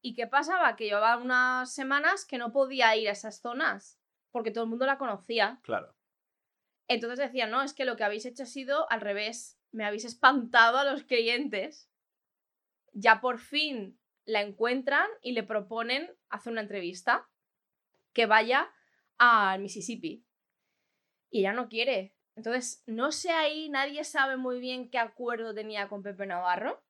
[0.01, 0.77] ¿Y qué pasaba?
[0.77, 4.87] Que llevaba unas semanas que no podía ir a esas zonas porque todo el mundo
[4.87, 5.61] la conocía.
[5.63, 5.95] Claro.
[6.87, 9.59] Entonces decían, no, es que lo que habéis hecho ha sido al revés.
[9.73, 11.91] Me habéis espantado a los clientes.
[12.93, 17.29] Ya por fin la encuentran y le proponen hacer una entrevista
[18.13, 18.71] que vaya
[19.19, 20.25] al Mississippi.
[21.31, 22.15] Y ella no quiere.
[22.37, 26.83] Entonces, no sé ahí, nadie sabe muy bien qué acuerdo tenía con Pepe Navarro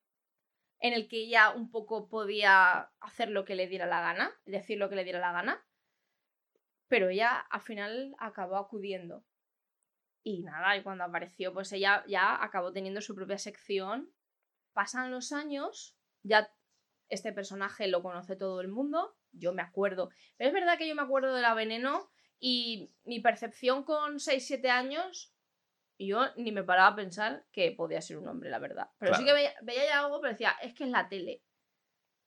[0.81, 4.79] en el que ella un poco podía hacer lo que le diera la gana, decir
[4.79, 5.67] lo que le diera la gana,
[6.87, 9.25] pero ella al final acabó acudiendo.
[10.23, 14.13] Y nada, y cuando apareció, pues ella ya acabó teniendo su propia sección.
[14.73, 16.51] Pasan los años, ya
[17.09, 20.11] este personaje lo conoce todo el mundo, yo me acuerdo.
[20.37, 22.11] Pero es verdad que yo me acuerdo de la veneno
[22.41, 25.33] y mi percepción con 6-7 años,
[25.99, 28.91] yo ni me paraba a pensar que podía ser un hombre, la verdad.
[28.99, 31.43] Pero sí que veía, veía ya algo, pero decía, es que es la tele.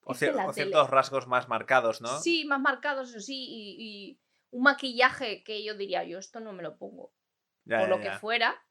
[0.03, 0.65] O, Es que cier- la o tele.
[0.71, 2.09] ciertos rasgos más marcados, ¿no?
[2.19, 6.51] Sí, más marcados, eso sí, y, y un maquillaje que yo diría, yo esto no
[6.51, 7.13] me lo pongo
[7.63, 8.03] Ya, por ya, lo ya.
[8.13, 8.65] que fuera.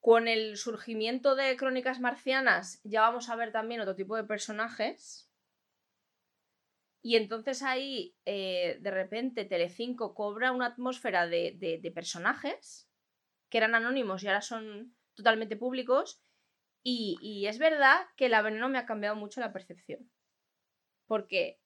[0.00, 5.29] Con el surgimiento de Crónicas Marcianas ya vamos a ver también otro tipo de personajes.
[7.02, 12.88] Y entonces ahí, eh, de repente, Telecinco cobra una atmósfera de, de- personajes
[13.50, 16.22] que eran anónimos y ahora son totalmente públicos.
[16.82, 20.10] Y, y es verdad que la veneno me ha cambiado mucho la percepción.
[21.06, 21.60] Porque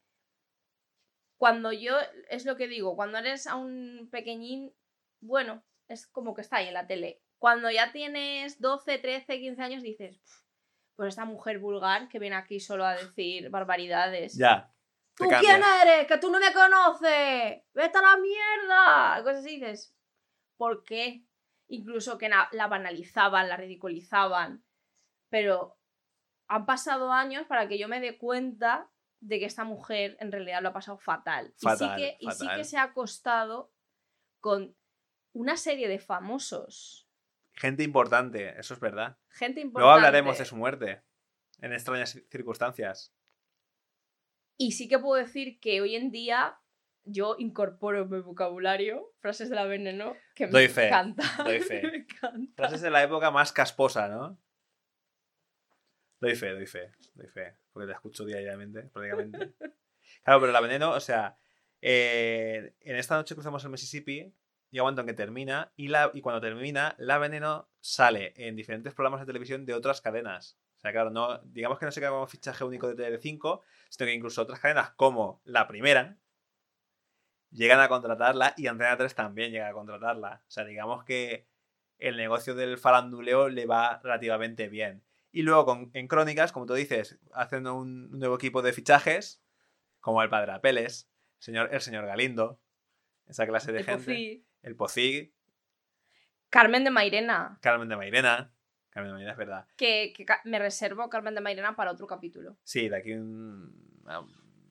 [1.36, 1.96] cuando yo,
[2.30, 4.72] es lo que digo, cuando eres a un pequeñín,
[5.20, 7.20] bueno, es como que está ahí en la tele.
[7.38, 10.44] Cuando ya tienes 12, 13, 15 años dices, "Pf,
[10.96, 14.36] pues esta mujer vulgar que viene aquí solo a decir barbaridades.
[14.36, 14.73] Ya.
[15.16, 16.06] ¿Tú quién eres?
[16.06, 17.62] Que tú no me conoces.
[17.72, 19.22] Vete a la mierda.
[19.22, 19.94] Cosas así dices.
[20.56, 21.24] ¿Por qué?
[21.68, 24.64] Incluso que la banalizaban, la ridiculizaban.
[25.28, 25.78] Pero
[26.48, 28.90] han pasado años para que yo me dé cuenta
[29.20, 31.54] de que esta mujer en realidad lo ha pasado fatal.
[31.56, 32.58] Fatal, y, sí que, y sí fatal.
[32.58, 33.72] que se ha acostado
[34.40, 34.76] con
[35.32, 37.08] una serie de famosos.
[37.54, 39.16] Gente importante, eso es verdad.
[39.30, 39.80] Gente importante.
[39.80, 41.02] Luego hablaremos de su muerte.
[41.60, 43.14] En extrañas circunstancias.
[44.56, 46.58] Y sí que puedo decir que hoy en día
[47.04, 51.22] yo incorporo en mi vocabulario frases de la veneno que Doy me fe, encanta.
[51.44, 51.82] doy fe.
[51.82, 52.52] me encanta.
[52.56, 54.38] Frases de la época más casposa, ¿no?
[56.20, 57.56] Doy fe, doy fe, doy fe.
[57.72, 59.54] Porque la escucho diariamente, prácticamente.
[60.22, 61.36] Claro, pero la veneno, o sea,
[61.82, 66.20] eh, en esta noche cruzamos el Mississippi, un momento en que termina, y, la, y
[66.20, 70.58] cuando termina, la veneno sale en diferentes programas de televisión de otras cadenas.
[70.84, 74.06] O sea, claro, no, digamos que no se queda como fichaje único de Tele5, sino
[74.06, 76.18] que incluso otras cadenas como la primera
[77.50, 80.42] llegan a contratarla y Antena 3 también llega a contratarla.
[80.46, 81.48] O sea, digamos que
[81.96, 85.02] el negocio del faranduleo le va relativamente bien.
[85.32, 89.42] Y luego con- en Crónicas, como tú dices, hacen un nuevo equipo de fichajes,
[90.00, 92.60] como el Padre Apeles, señor, el señor Galindo,
[93.26, 94.04] esa clase de El gente.
[94.04, 94.46] Pocí.
[94.60, 95.34] El Pocig.
[96.50, 97.58] Carmen de Mairena.
[97.62, 98.53] Carmen de Mairena.
[98.94, 99.66] Carmen de Mairena es verdad.
[99.76, 100.14] Que,
[100.44, 102.56] me reservo Carmen de Mairena para otro capítulo.
[102.62, 103.74] Sí, de aquí un,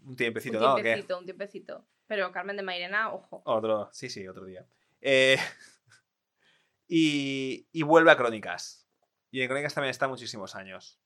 [0.05, 1.85] un tiempecito, Un tiempecito, un tiempecito.
[2.07, 3.41] Pero Carmen de Mairena, ojo.
[3.43, 4.65] Otro, sí, sí, otro día.
[5.01, 5.37] Eh,
[6.87, 8.87] y, y vuelve a Crónicas.
[9.29, 11.01] Y en Crónicas también está muchísimos años.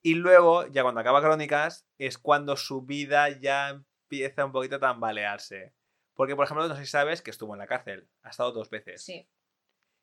[0.00, 4.80] Y luego, ya cuando acaba Crónicas, es cuando su vida ya empieza un poquito a
[4.80, 5.74] tambalearse.
[6.14, 8.08] Porque, por ejemplo, no sé si sabes que estuvo en la cárcel.
[8.22, 9.02] Ha estado dos veces.
[9.04, 9.28] Sí.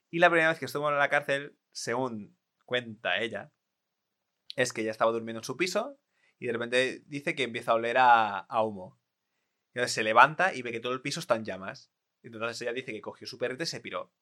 [0.09, 3.51] Y la primera vez que estuvo en la cárcel, según cuenta ella,
[4.55, 5.99] es que ella estaba durmiendo en su piso
[6.39, 8.99] y de repente dice que empieza a oler a, humo.
[9.73, 11.91] Entonces se levanta y ve que todo el piso está en llamas.
[12.23, 14.13] Y entonces ella dice que cogió su perrete y se piró.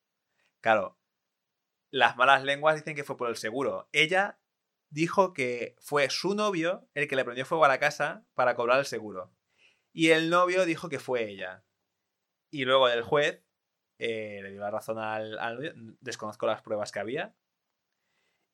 [0.61, 0.97] Claro,
[1.91, 3.88] las malas lenguas dicen que fue por el seguro.
[3.91, 4.39] Ella
[4.89, 8.79] dijo que fue su novio el que le prendió fuego a la casa para cobrar
[8.79, 9.31] el seguro.
[9.91, 11.63] Y el novio dijo que fue ella.
[12.49, 13.43] Y luego el juez
[13.99, 15.97] eh, le dio la razón al, al.
[16.01, 17.35] Desconozco las pruebas que había.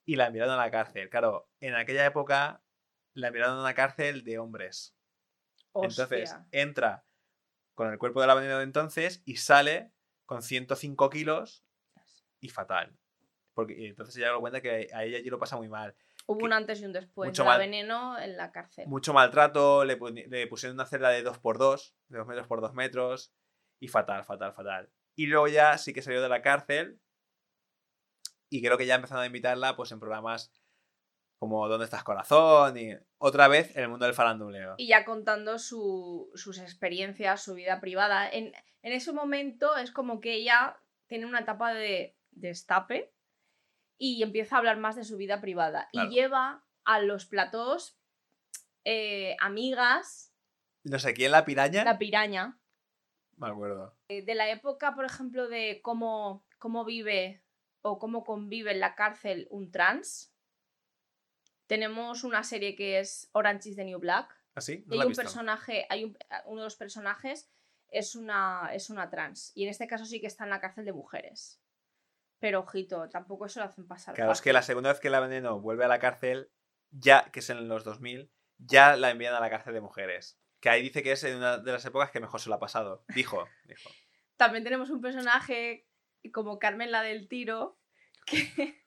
[0.05, 1.09] Y la enviaron a la cárcel.
[1.09, 2.63] Claro, en aquella época
[3.13, 4.95] la enviaron a una cárcel de hombres.
[5.75, 7.05] Entonces entra
[7.75, 9.91] con el cuerpo de la veneno de entonces y sale
[10.25, 11.63] con 105 kilos
[12.39, 12.97] y fatal.
[13.53, 15.95] Porque entonces ella lo cuenta que a ella allí lo pasa muy mal.
[16.25, 17.27] Hubo un antes y un después.
[17.29, 18.87] mucho de la mal- veneno en la cárcel.
[18.87, 23.33] Mucho maltrato, le, le pusieron una celda de 2x2, de 2 metros por 2 metros,
[23.79, 24.89] y fatal, fatal, fatal.
[25.20, 27.01] Y luego ya sí que salió de la cárcel
[28.49, 30.51] y creo que ya empezaron a invitarla pues en programas
[31.41, 32.78] como ¿Dónde estás corazón?
[32.78, 34.76] y otra vez en el mundo del faranduleo.
[34.78, 38.30] Y ya contando su- sus experiencias, su vida privada.
[38.30, 43.13] En, en ese momento es como que ella tiene una etapa de destape
[43.97, 45.89] y empieza a hablar más de su vida privada.
[45.91, 46.09] Claro.
[46.09, 47.97] Y lleva a los platós
[48.86, 50.34] eh, amigas,
[50.84, 51.84] No sé, ¿quién la piraña?
[51.84, 52.59] la piraña,
[53.39, 53.95] Me acuerdo.
[54.09, 57.43] eh, de la época, por ejemplo, de cómo, cómo vive
[57.81, 60.33] o cómo convive en la cárcel un trans.
[61.67, 64.35] Tenemos una serie que es Orange is the New Black.
[64.55, 64.83] ¿Así?
[64.85, 65.21] Y No hay un visto.
[65.23, 67.49] personaje, hay un- uno de los personajes
[67.89, 69.51] es una, es una trans.
[69.55, 71.61] Y en este caso sí que está en la cárcel de mujeres.
[72.39, 74.15] Pero ojito, tampoco eso lo hacen pasar.
[74.15, 76.51] Claro, es que la segunda vez que la veneno vuelve a la cárcel,
[76.91, 80.39] ya, que es en los 2000, ya la envían a la cárcel de mujeres.
[80.60, 83.05] Que ahí dice que es una de las épocas que mejor se lo ha pasado.
[83.16, 83.89] Dijo, dijo.
[84.38, 85.88] También tenemos un personaje
[86.34, 87.80] como Carmen la del tiro,
[88.26, 88.82] que,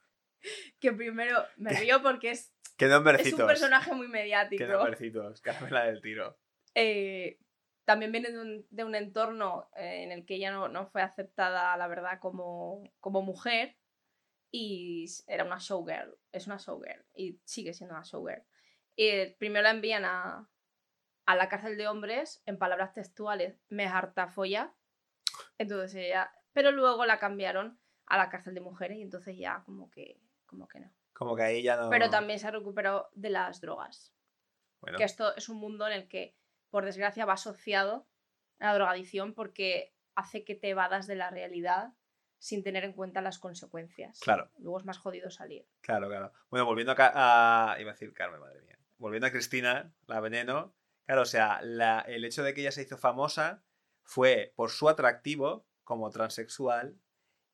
[0.80, 4.64] que primero me río porque es, ¿Qué es un personaje muy ¿Qué mediático.
[4.64, 5.40] nombrecitos?
[5.40, 6.38] Carmela del tiro.
[6.74, 7.38] Eh,
[7.84, 11.02] también viene de un, de un entorno eh, en el que ella no, no fue
[11.02, 13.76] aceptada, la verdad, como, como mujer.
[14.50, 16.18] Y era una showgirl.
[16.32, 17.04] Es una showgirl.
[17.14, 18.42] Y sigue siendo una showgirl.
[18.96, 20.50] Y primero la envían a,
[21.32, 24.72] a la cárcel de hombres, en palabras textuales, me harta folla.
[25.58, 26.30] Entonces ella.
[26.52, 30.68] Pero luego la cambiaron a la cárcel de mujeres y entonces ya como que, como
[30.68, 30.92] que no.
[31.12, 31.90] Como que ahí ya no.
[31.90, 34.12] Pero también se recuperó de las drogas
[34.80, 36.36] Bueno, que esto es un mundo en el que,
[36.70, 38.06] por desgracia, va asociado
[38.58, 41.94] a la drogadicción porque hace que te evadas de la realidad
[42.38, 44.18] sin tener en cuenta las consecuencias.
[44.20, 44.50] Claro.
[44.58, 45.64] Luego es más jodido salir.
[45.80, 46.32] claro, claro.
[46.50, 48.78] Bueno, volviendo a, a- Iba a decir Carmen, madre mía.
[48.98, 50.74] Volviendo a Cristina, la veneno.
[51.06, 53.64] Claro, o sea, la- el hecho de que ella se hizo famosa
[54.02, 56.98] fue por su atractivo como transexual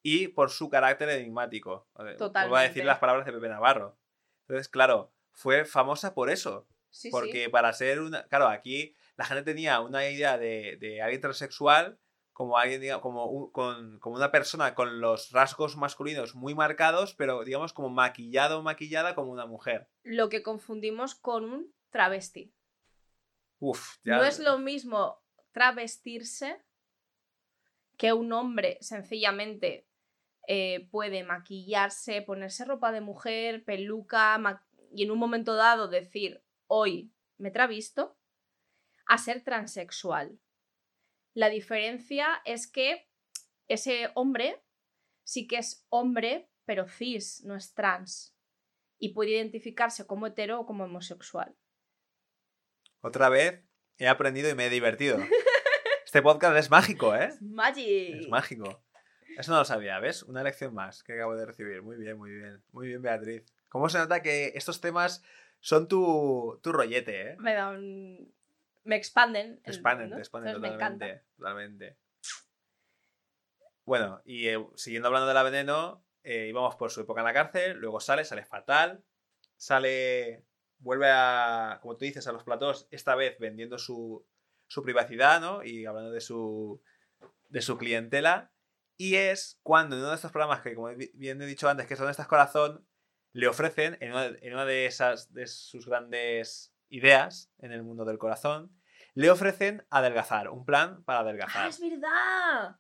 [0.03, 1.89] y por su carácter enigmático.
[1.95, 2.85] Vuelvo a decir Totalmente.
[2.85, 3.99] las palabras de Pepe Navarro.
[4.43, 6.67] Entonces, claro, fue famosa por eso.
[6.91, 7.51] Sí, Porque sí.
[7.51, 8.25] para ser una.
[8.29, 11.99] Claro, aquí la gente tenía una idea de, de alguien transexual
[12.33, 17.43] como alguien, como, un- con, como una persona con los rasgos masculinos muy marcados, pero
[17.45, 19.89] digamos como maquillado o maquillada como una mujer.
[20.05, 22.55] Lo que confundimos con un travesti.
[24.05, 26.63] No es lo mismo travestirse
[27.97, 29.89] que un hombre sencillamente
[30.47, 34.41] eh, puede maquillarse, ponerse ropa de mujer, peluca,
[34.93, 38.19] y en un momento dado decir, hoy me travisto,
[39.07, 40.39] a ser transexual.
[41.35, 43.09] La diferencia es que
[43.67, 44.63] ese hombre
[45.25, 48.35] sí que es hombre, pero cis, no es trans.
[48.99, 51.55] Y puede identificarse como hetero o como homosexual.
[53.01, 53.63] Otra vez
[53.99, 55.19] he aprendido y me he divertido.
[56.05, 57.31] Este podcast es mágico, ¿eh?
[57.41, 58.21] Magic.
[58.21, 58.83] Es mágico.
[59.37, 60.23] Eso no lo sabía, ¿ves?
[60.23, 61.83] Una lección más que acabo de recibir.
[61.83, 62.63] Muy bien, muy bien.
[62.73, 63.45] Muy bien, Beatriz.
[63.69, 65.23] ¿Cómo se nota que estos temas
[65.61, 67.37] son tu, tu rollete, eh?
[67.39, 68.33] me da un...
[68.85, 69.61] me expanden.
[69.65, 71.07] Expanden, te expanden entonces me encanta.
[71.07, 71.27] totalmente.
[71.37, 71.97] Totalmente.
[73.85, 77.33] Bueno, y eh, siguiendo hablando de la veneno, eh, íbamos por su época en la
[77.33, 79.03] cárcel, luego sale, sale fatal,
[79.57, 80.45] sale,
[80.79, 84.27] vuelve a, como tú dices, a los platós, esta vez vendiendo su,
[84.67, 85.63] su privacidad, ¿no?
[85.65, 86.83] Y hablando de su,
[87.49, 88.53] de su clientela.
[88.97, 91.87] Y es cuando en uno de estos programas que, como bi- bien he dicho antes,
[91.87, 92.87] que son estas corazón,
[93.33, 98.05] le ofrecen, en una, en una de esas de sus grandes ideas en el mundo
[98.05, 98.73] del corazón,
[99.15, 101.69] le ofrecen adelgazar, un plan para ¡Ah, adelgazar.
[101.69, 102.77] es verdad!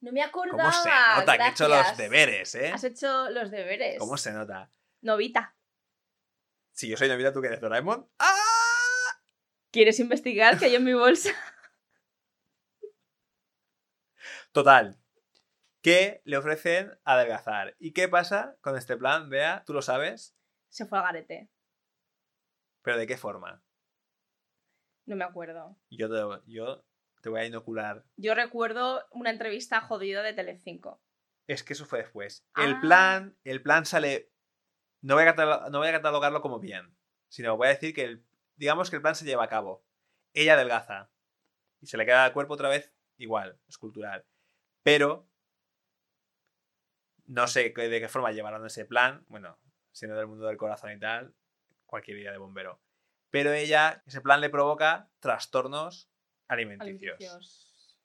[0.00, 0.58] No me acordaba.
[0.70, 0.88] ¿Cómo se
[1.20, 1.98] nota que he hecho los gracias.
[1.98, 2.70] deberes, eh?
[2.72, 3.98] Has hecho los deberes.
[3.98, 4.70] ¿Cómo se nota?
[5.02, 5.54] Novita.
[6.80, 8.08] Si yo soy Novita, ¿tú que eres Doraemon?
[8.18, 9.20] ¡Ah!
[9.70, 11.28] ¿Quieres investigar que hay en mi bolsa?
[14.52, 14.96] Total.
[15.82, 17.76] Que le ofrecen adelgazar.
[17.78, 19.28] ¿Y qué pasa con este plan?
[19.28, 20.34] Vea, tú lo sabes,
[20.70, 21.50] Se fue al garete.
[22.80, 23.62] pero ¿de qué forma?
[25.04, 25.76] No me acuerdo.
[25.90, 26.82] Yo te, yo
[27.20, 28.06] te voy a inocular.
[28.16, 31.02] Yo recuerdo una entrevista jodida de Telecinco.
[31.46, 32.46] Es que eso fue después.
[32.56, 32.78] El Ah.
[32.80, 34.29] plan, el plan sale.
[35.02, 36.96] No voy, a catalo- no voy a catalogarlo como bien,
[37.28, 38.24] sino voy a decir que el-
[38.56, 39.84] digamos que el plan se lleva a cabo.
[40.34, 41.10] Ella adelgaza
[41.80, 44.26] y se le queda el cuerpo otra vez igual, escultural.
[44.82, 45.26] Pero
[47.26, 49.24] no sé de qué forma llevaron ese plan.
[49.28, 49.58] Bueno,
[49.92, 51.34] siendo del mundo del corazón y tal,
[51.86, 52.80] cualquier idea de bombero.
[53.30, 56.10] Pero ella, ese plan le provoca trastornos
[56.48, 57.14] alimenticios.
[57.20, 57.98] Alimenticios.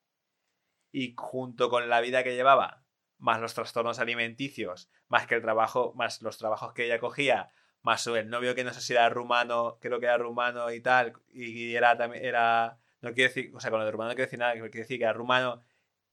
[0.91, 2.84] Y junto con la vida que llevaba,
[3.25, 7.49] más los trastornos alimenticios, más que el trabajo, más los trabajos que ella cogía,
[7.81, 11.13] más el novio que no sé si era rumano, creo que era rumano y tal,
[11.33, 14.27] y era también, era, no quiero decir, o sea, con lo de rumano no quiero
[14.27, 15.63] decir nada, quiero decir que era rumano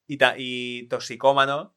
[0.07, 1.75] y, ta- y toxicómano,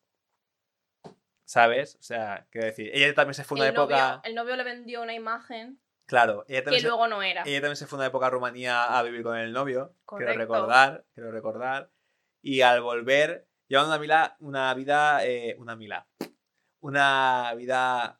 [1.44, 1.96] ¿sabes?
[1.96, 4.64] O sea, quiero decir, ella también se fue una El época, novio, el novio le
[4.64, 7.42] vendió una imagen claro, ella que también, se, luego no era.
[7.44, 10.38] ella también se fue una época a Rumanía a vivir con el novio, quiero Correcto.
[10.38, 11.90] recordar, quiero recordar,
[12.42, 16.06] y al volver, llevando una, mila, una vida, eh, una mila,
[16.80, 18.18] una vida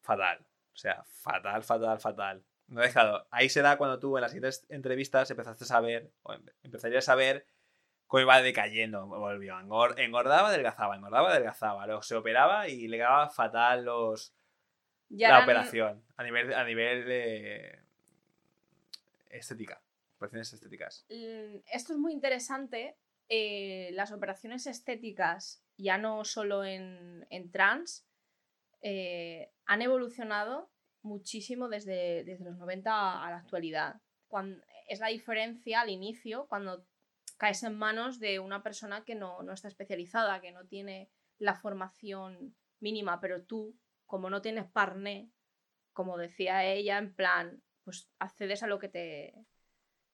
[0.00, 2.44] fatal, o sea, fatal, fatal, fatal.
[2.68, 3.26] No he dejado.
[3.30, 7.14] Ahí será cuando tú en las siguientes entrevistas empezaste a saber, o empe- empezarías a
[7.14, 7.46] ver
[8.06, 13.28] cómo iba decayendo, volvió, engor- engordaba, adelgazaba, engordaba, adelgazaba, luego se operaba y le daba
[13.30, 14.34] fatal los,
[15.08, 17.78] Ya la operación a nivel, a nivel de
[19.30, 19.80] estética,
[20.16, 21.06] operaciones estéticas.
[21.10, 22.96] Mm, Esto es muy interesante.
[23.28, 28.06] Eh, las operaciones estéticas, ya no solo en, en trans,
[28.80, 30.70] eh, han evolucionado
[31.02, 34.00] muchísimo desde, desde los 90 a la actualidad.
[34.28, 36.86] Cuando, es la diferencia al inicio cuando
[37.36, 41.54] caes en manos de una persona que no, no está especializada, que no tiene la
[41.54, 43.76] formación mínima, pero tú,
[44.06, 45.30] como no tienes parné,
[45.92, 49.34] como decía ella, en plan, pues accedes a lo que te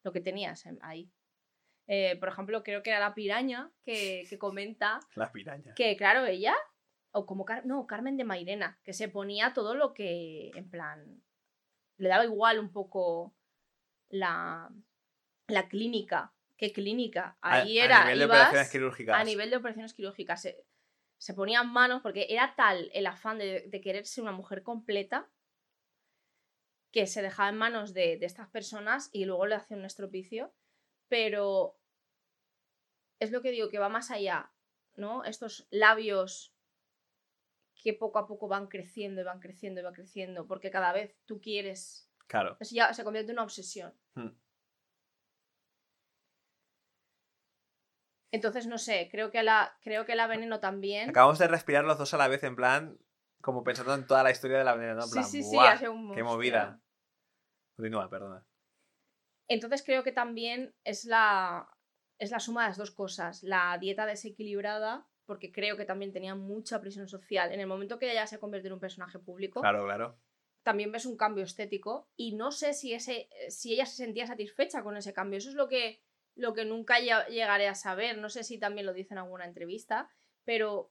[0.03, 1.11] lo que tenías en- ahí.
[1.87, 5.75] Eh, por ejemplo, creo que era la piraña que, que comenta La piraña.
[5.75, 6.55] que, claro, ella,
[7.13, 11.23] o como, Car- no, Carmen de Mairena, que se ponía todo lo que, en plan,
[11.99, 13.35] le daba igual un poco
[14.09, 14.71] la,
[15.49, 16.33] la clínica.
[16.57, 17.37] ¿Qué clínica?
[17.43, 19.21] A- Ahí a, era, nivel de operaciones quirúrgicas.
[19.21, 20.41] a nivel de operaciones quirúrgicas.
[20.43, 20.65] Se,
[21.19, 25.29] se ponían manos porque era tal el afán de, de querer ser una mujer completa
[26.93, 30.55] que se dejaba en manos de, de estas personas y luego le hacía un estropicio.
[31.09, 31.79] Pero
[33.21, 34.53] es lo que digo, que va más allá,
[34.97, 35.25] ¿no?
[35.25, 36.55] Estos labios
[37.83, 41.15] que poco a poco van creciendo y van creciendo y van creciendo, porque cada vez
[41.27, 42.11] tú quieres.
[42.27, 42.57] Claro.
[42.59, 43.95] Eso ya se convierte en una obsesión.
[44.15, 44.31] Hmm.
[48.33, 51.11] Entonces, no sé, creo que la, creo que la veneno también.
[51.11, 52.99] Acabamos de respirar los dos a la vez en plan,
[53.41, 55.03] como pensando en toda la historia de la veneno, ¿no?
[55.03, 56.81] En sí, plan, sí, sí, "Buah, hace un qué movida.
[57.77, 58.45] Continúa, perdona.
[59.49, 61.69] Entonces creo que también es la,
[62.19, 63.43] es la suma de las dos cosas.
[63.43, 67.53] La dieta desequilibrada, porque creo que también tenía mucha presión social.
[67.53, 70.19] En el momento que ella se convierte en un personaje público, Claro, claro.
[70.63, 74.83] también ves un cambio estético y no sé si, ese, si ella se sentía satisfecha
[74.83, 75.39] con ese cambio.
[75.39, 76.03] Eso es lo que,
[76.35, 78.19] lo que nunca lle- llegaré a saber.
[78.19, 80.09] No sé si también lo dice en alguna entrevista,
[80.45, 80.91] pero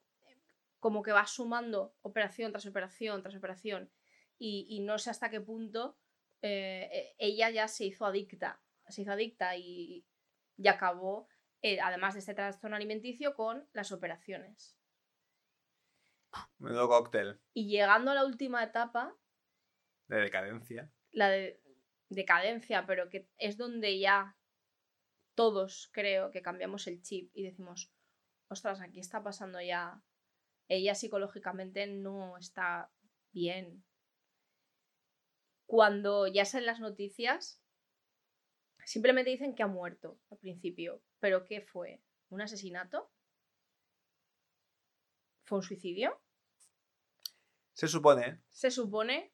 [0.80, 3.90] como que va sumando operación tras operación tras operación
[4.38, 5.98] y, y no sé hasta qué punto
[6.44, 8.62] eh, eh, ella ya se hizo adicta.
[8.90, 10.06] Se hizo adicta y,
[10.58, 11.30] y acabó,
[11.62, 14.78] eh, además de este trastorno alimenticio, con las operaciones.
[16.58, 19.16] Menudo cóctel Y llegando a la última etapa,
[20.08, 20.92] de decadencia.
[21.12, 21.62] la de
[22.10, 24.38] decadencia, pero que es donde ya
[25.36, 27.92] todos creo que cambiamos el chip y decimos,
[28.50, 30.04] ostras, aquí está pasando ya,
[30.68, 32.92] ella psicológicamente no está
[33.32, 33.86] bien.
[35.66, 37.62] Cuando ya salen las noticias,
[38.86, 42.02] simplemente dicen que ha muerto al principio, pero ¿qué fue?
[42.30, 43.12] ¿Un asesinato?
[45.44, 46.22] ¿Fue un suicidio?
[47.74, 48.42] Se supone.
[48.50, 49.34] Se supone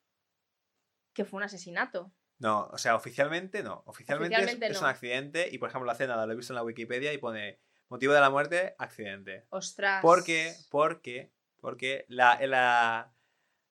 [1.13, 2.11] que fue un asesinato.
[2.39, 3.83] No, o sea, oficialmente no.
[3.85, 4.79] Oficialmente, es- Oficialmente es, no.
[4.79, 7.59] un accidente y, por ejemplo, hace nada, lo he visto en la Wikipedia y pone
[7.89, 9.47] Motivo de la muerte, accidente.
[9.49, 10.03] Ostras.
[10.03, 10.53] ¿Por qué?
[10.69, 13.11] Porque, porque la, la,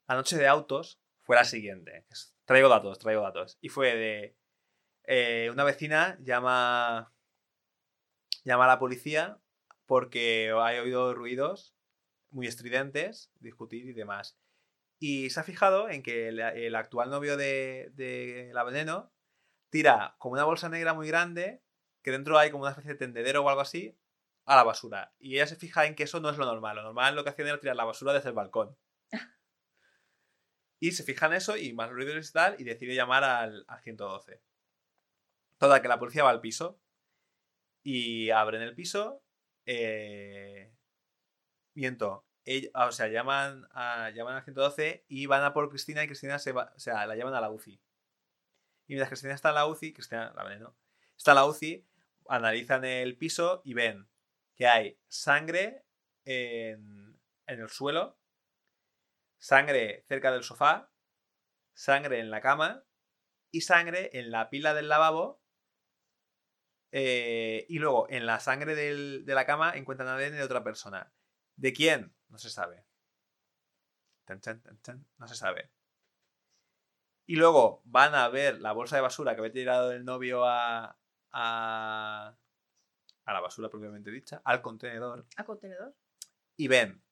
[0.09, 2.07] la noche de autos fue la siguiente.
[2.47, 3.59] Traigo datos, traigo datos.
[3.61, 4.37] Y fue de
[5.05, 7.13] eh, una vecina llama,
[8.45, 9.39] llama a la policía
[9.85, 11.77] porque ha oído ruidos
[12.31, 14.39] muy estridentes, discutir y demás.
[14.99, 19.13] Y se ha fijado en que el, el actual novio de, de la veneno
[19.69, 21.63] tira como una bolsa negra muy grande,
[22.03, 23.99] que dentro hay como una especie de tendedero o algo así,
[24.47, 25.13] a la basura.
[25.19, 26.77] Y ella se fija en que eso no es lo normal.
[26.77, 28.79] Lo normal lo que hacían era tirar la basura desde el balcón.
[30.81, 33.81] Y se fija en eso y más ruidos y tal, y decide llamar al, al
[33.81, 34.41] 112.
[35.59, 36.81] Toda que la policía va al piso
[37.83, 39.23] y abren el piso.
[39.67, 40.73] Eh,
[41.75, 42.27] miento.
[42.75, 46.39] ah, o sea, llaman, a, llaman al 112 y van a por Cristina y Cristina
[46.39, 47.73] se va, o sea, la llaman a la UCI.
[48.87, 50.77] Y mientras Cristina está en la UCI, Cristina, la veneno,
[51.17, 51.87] está en la UCI,
[52.29, 54.09] analizan el piso y ven
[54.55, 55.85] que hay sangre
[56.25, 58.18] en, en el suelo,
[59.39, 60.91] sangre cerca del sofá,
[61.75, 62.85] sangre en la cama
[63.51, 65.41] y sangre en la pila del lavabo.
[66.91, 71.13] eh, y luego en la sangre del- de la cama encuentran ADN de otra persona.
[71.57, 72.15] ¿De quién?
[72.29, 72.87] No se sabe.
[75.19, 75.71] No se sabe.
[77.27, 80.99] Y luego van a ver la bolsa de basura que había tirado el novio a,
[81.33, 82.37] a,
[83.25, 85.95] a la basura propiamente dicha, al contenedor, ¿A contenedor?
[86.57, 87.03] y ven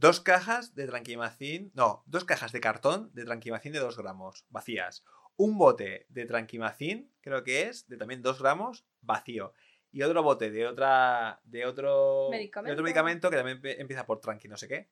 [0.00, 5.04] dos cajas de tranquimacín, no, dos cajas de cartón de tranquimacín de 2 gramos, vacías.
[5.36, 9.52] Un bote de tranquimacín, creo que es, de también 2 gramos, vacío.
[9.92, 11.40] Y otro bote de otra.
[11.44, 12.28] de otro.
[12.30, 12.72] de Medicamento.
[12.72, 14.90] otro medicamento que también empieza por tranqui, no sé qué.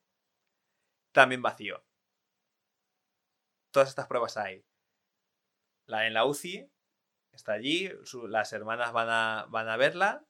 [1.12, 1.82] También vacío.
[3.70, 4.64] Todas estas pruebas hay.
[5.86, 6.70] La en la UCI
[7.32, 10.26] está allí, su- las hermanas van a, van a verla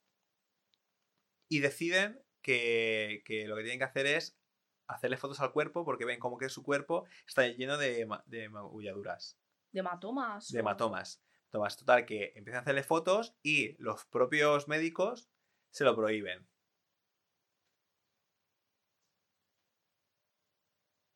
[1.49, 4.38] y deciden que, que lo que tienen que hacer es
[4.89, 9.39] hacerle fotos al cuerpo porque ven como que su cuerpo está lleno de, de magulladuras,
[9.70, 10.49] ¿De hematomas?
[10.51, 11.22] de hematomas.
[11.51, 15.30] Tomas, total, que empiezan a hacerle fotos y los propios médicos
[15.70, 16.47] se lo prohíben.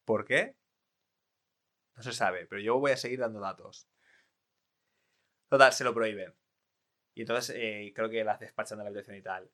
[0.06, 0.56] ¿Por qué?
[1.96, 3.88] No se sabe, pero yo voy a seguir dando datos.
[5.50, 6.34] Total, se lo prohíben.
[7.14, 9.50] Y entonces eh, creo que las despachan de la habitación y tal.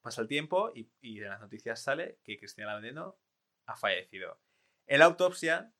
[0.00, 3.18] Pasa el tiempo y, y en las noticias sale que Cristina Veneno
[3.66, 4.40] ha fallecido.
[4.86, 5.72] En la autopsia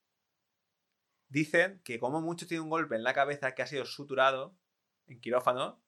[1.27, 4.55] dicen que como mucho tiene un golpe en la cabeza que ha sido suturado
[5.07, 5.81] en quirófano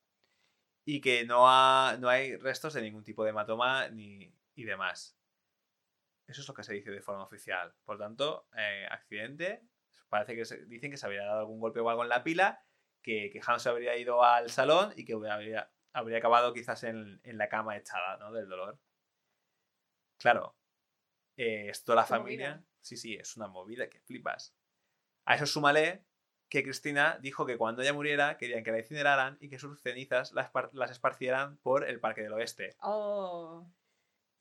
[0.86, 5.18] y que no, ha- no hay restos de ningún tipo de hematoma ni, y demás.
[6.28, 7.74] Eso es lo que se dice de forma oficial.
[7.86, 9.62] Por tanto, eh, accidente.
[10.10, 12.64] Parece que se- dicen que se habría dado algún golpe o algo en la pila,
[13.02, 17.38] que, que Hans habría ido al salón y que habría, habría acabado quizás en, en
[17.38, 18.32] la cama echada, ¿no?
[18.32, 18.80] Del dolor.
[20.18, 20.56] Claro.
[21.38, 22.50] Eh, esto la Qué familia.
[22.56, 22.66] movida.
[22.82, 24.56] Sí, sí, es una movida que flipas.
[25.26, 26.04] A eso súmale
[26.50, 30.32] que Cristina dijo que cuando ella muriera querían que la incineraran y que sus cenizas
[30.34, 32.76] las, las esparcieran por el Parque del Oeste.
[32.82, 33.68] Oh.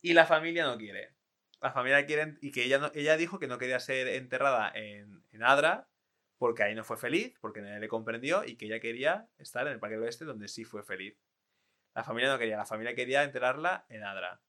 [0.01, 1.15] Y la familia no quiere.
[1.61, 5.23] La familia quiere y que ella, no- ella dijo que no quería ser enterrada en,
[5.31, 5.87] en Adra
[6.37, 9.73] porque ahí no fue feliz, porque nadie le comprendió y que ella quería estar en
[9.73, 11.17] el Parque del Oeste donde sí fue feliz.
[11.95, 14.41] La familia no quería, la familia quería enterrarla en Adra.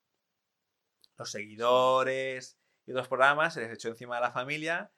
[1.16, 4.92] Los seguidores y otros programas se les echó encima a la familia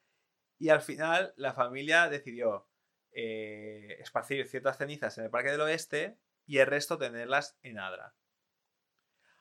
[0.59, 2.69] y al final la familia decidió
[3.13, 8.15] eh, esparcir ciertas cenizas en el Parque del Oeste y el resto tenerlas en Adra.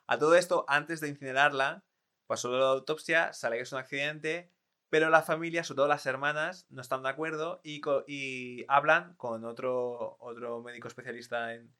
[0.05, 1.84] A todo esto, antes de incinerarla,
[2.28, 4.51] pasó la autopsia, sale que es un accidente,
[4.89, 9.43] pero la familia, sobre todo las hermanas, no están de acuerdo y, y hablan con
[9.43, 11.75] otro, otro médico especialista en,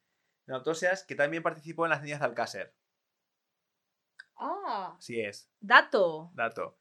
[0.48, 2.77] en autopsias que también participó en las niñas de Alcácer.
[4.40, 4.96] Ah.
[4.98, 6.32] Así es, Dato.
[6.34, 6.78] dato.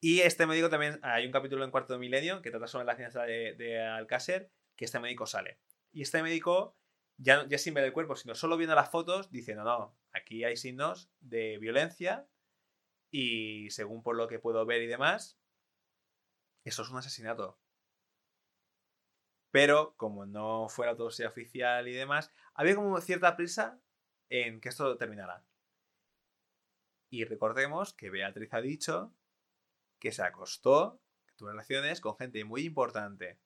[0.00, 3.14] Y este médico también, hay un capítulo en Cuarto de Milenio que trata sobre niñas
[3.14, 5.60] de, de Alcácer, que este médico sale.
[5.92, 6.76] Y este médico,
[7.16, 10.44] ya, ya sin ver el cuerpo, sino solo viendo las fotos, dice, no, no, aquí
[10.44, 12.28] hay signos de violencia
[13.10, 15.38] y según por lo que puedo ver y demás,
[16.64, 17.58] eso es un asesinato.
[19.50, 23.80] Pero como no fue la autopsia oficial y demás, había como cierta prisa
[24.28, 25.44] en que esto terminara.
[27.14, 29.14] Y recordemos que Beatriz ha dicho
[30.00, 33.38] que se acostó, que tuvo relaciones con gente muy importante.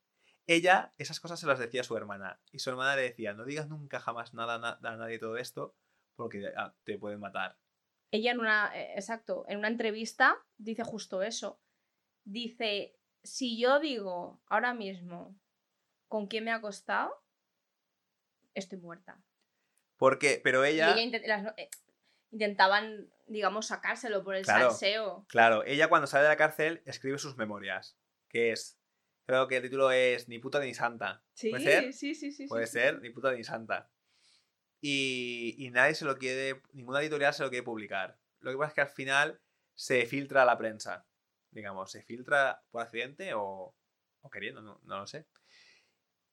[0.47, 2.41] Ella esas cosas se las decía a su hermana.
[2.51, 5.77] Y su hermana le decía, no digas nunca jamás nada na- a nadie todo esto,
[6.17, 7.59] porque ah, te pueden matar.
[8.11, 11.61] Ella en una, eh, exacto, en una entrevista dice justo eso.
[12.25, 15.39] Dice, si yo digo ahora mismo
[16.09, 17.23] con quién me ha acostado,
[18.55, 19.23] estoy muerta.
[19.99, 20.97] Porque, pero ella...
[21.27, 21.69] las eh,
[22.31, 24.71] intentaban, digamos, sacárselo por el Claro.
[24.71, 25.27] salseo.
[25.29, 27.97] Claro, ella cuando sale de la cárcel escribe sus memorias,
[28.29, 28.79] que es,
[29.27, 31.23] creo que el título es Ni puta ni santa.
[31.35, 31.93] Sí, ¿Puede ser?
[31.93, 32.47] sí, sí, sí.
[32.47, 33.91] Puede sí, ser, ni puta ni santa.
[34.81, 38.19] Y, y nadie se lo quiere, ninguna editorial se lo quiere publicar.
[38.41, 39.41] Lo que pasa es que al final
[39.75, 41.07] se filtra a la prensa,
[41.51, 43.75] digamos, se filtra por accidente o,
[44.21, 45.27] o queriendo, no, no lo sé.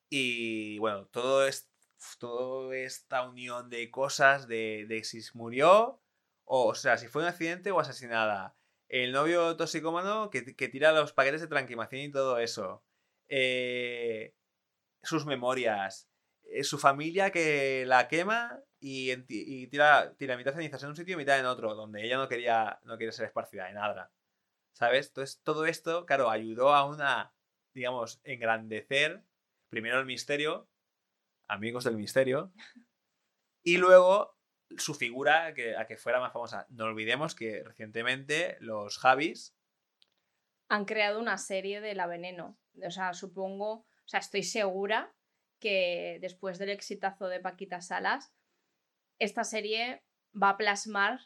[0.10, 1.72] Y bueno, todo es
[2.20, 6.04] toda esta unión de cosas de, de si murió,
[6.46, 8.56] o, o sea, si fue un accidente o asesinada.
[8.88, 12.84] El novio toxicómano que, que tira los paquetes de tranquilización y todo eso.
[13.28, 14.34] Eh,
[15.04, 16.08] sus memorias.
[16.46, 19.18] eh, su familia que la quema y
[19.68, 22.80] tira, tira mitad cenizas en un sitio y mitad en otro, donde ella no quería,
[22.84, 24.12] no quería ser esparcida en nada.
[24.74, 25.08] ¿Sabes?
[25.08, 27.34] Entonces, todo esto, claro, ayudó a una,
[27.74, 29.24] digamos, engrandecer
[29.70, 30.70] primero el misterio,
[31.48, 32.54] amigos del misterio,
[33.64, 34.35] y luego
[34.78, 36.66] su figura que, a que fuera más famosa.
[36.70, 39.56] No olvidemos que recientemente los Javis,
[40.68, 42.58] Han creado una serie de La Veneno.
[42.84, 45.14] O sea, supongo, o sea, estoy segura
[45.60, 48.34] que después del exitazo de Paquita Salas,
[49.20, 50.04] esta serie
[50.34, 51.20] va a plasmar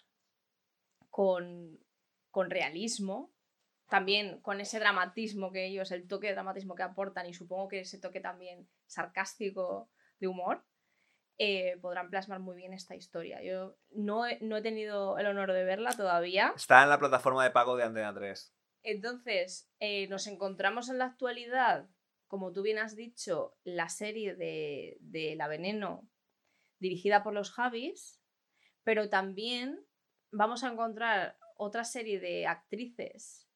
[1.10, 1.80] con,
[2.32, 3.34] con realismo,
[3.88, 7.80] también con ese dramatismo que ellos, el toque de dramatismo que aportan y supongo que
[7.80, 9.90] ese toque también sarcástico
[10.20, 10.64] de humor,
[11.42, 13.42] eh, podrán plasmar muy bien esta historia.
[13.42, 16.52] Yo no he, no he tenido el honor de verla todavía.
[16.54, 18.54] está en la plataforma de pago de Antena 3.
[18.84, 21.88] Entonces, eh, nos encontramos en la actualidad,
[22.28, 26.10] como tú bien has dicho, la serie de, de La Veneno,
[26.80, 28.22] dirigida por los Javis,
[28.84, 29.80] pero también
[30.32, 33.48] vamos a encontrar otra serie de actrices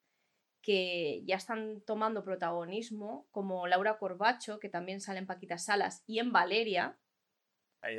[0.62, 6.18] que ya están tomando protagonismo, como Laura Corbacho, que también sale en Paquita Salas, y
[6.18, 6.98] en Valeria,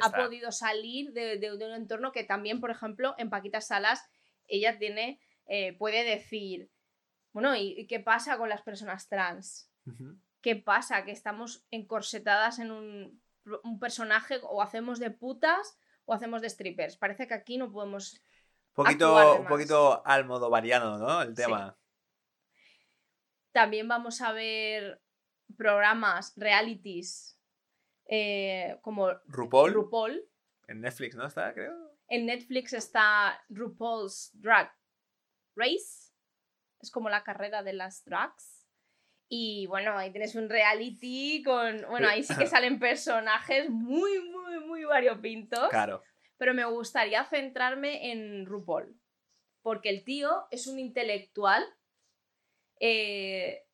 [0.01, 4.03] ha podido salir de, de- de un entorno que también, por ejemplo, en Paquita Salas,
[4.47, 6.69] ella tiene, eh, puede decir,
[7.31, 9.69] bueno, ¿y, y qué pasa con las personas trans?
[10.41, 11.03] ¿Qué pasa?
[11.05, 13.21] Que estamos encorsetadas en un,
[13.63, 16.97] un personaje o hacemos de putas o hacemos de strippers.
[16.97, 18.21] Parece que aquí no podemos...
[18.73, 21.21] Poquito, un poquito al modo variano, ¿no?
[21.21, 21.43] El Sí.
[21.43, 21.77] tema.
[23.51, 25.01] También vamos a ver
[25.57, 27.34] programas, realities,
[28.07, 30.29] eh, como RuPaul, RuPaul.
[30.67, 31.25] en Netflix, ¿no?
[31.25, 31.73] Está, creo.
[32.07, 34.71] En Netflix está RuPaul's Drag
[35.55, 36.13] Race.
[36.81, 38.67] Es como la carrera de las drags.
[39.27, 41.81] Y bueno, ahí tienes un reality con.
[41.89, 45.69] Bueno, ahí sí que salen personajes muy, muy, muy variopintos.
[45.69, 46.03] Claro.
[46.37, 48.99] Pero me gustaría centrarme en RuPaul.
[49.61, 51.65] Porque el tío es un intelectual
[52.79, 53.65] eh,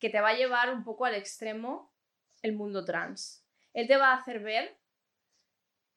[0.00, 1.94] que te va a llevar un poco al extremo
[2.42, 3.41] el mundo trans.
[3.74, 4.76] Él te va a hacer ver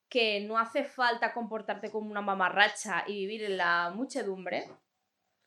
[0.10, 4.66] que no hace falta comportarte como una mamarracha y vivir en la muchedumbre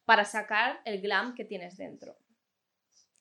[0.05, 2.17] para sacar el glam que tienes dentro.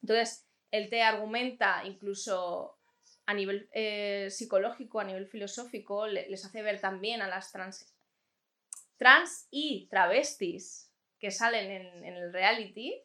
[0.01, 2.77] Entonces, él te argumenta incluso
[3.25, 7.93] a nivel eh, psicológico, a nivel filosófico, le- les hace ver también a las trans,
[8.97, 13.01] trans y travestis que salen en, en el reality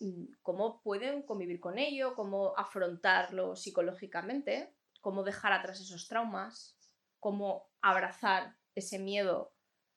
[0.00, 4.74] mm, cómo pueden convivir con ello, cómo afrontarlo psicológicamente,
[5.06, 6.76] cómo dejar atrás esos traumas,
[7.20, 9.54] cómo abrazar ese miedo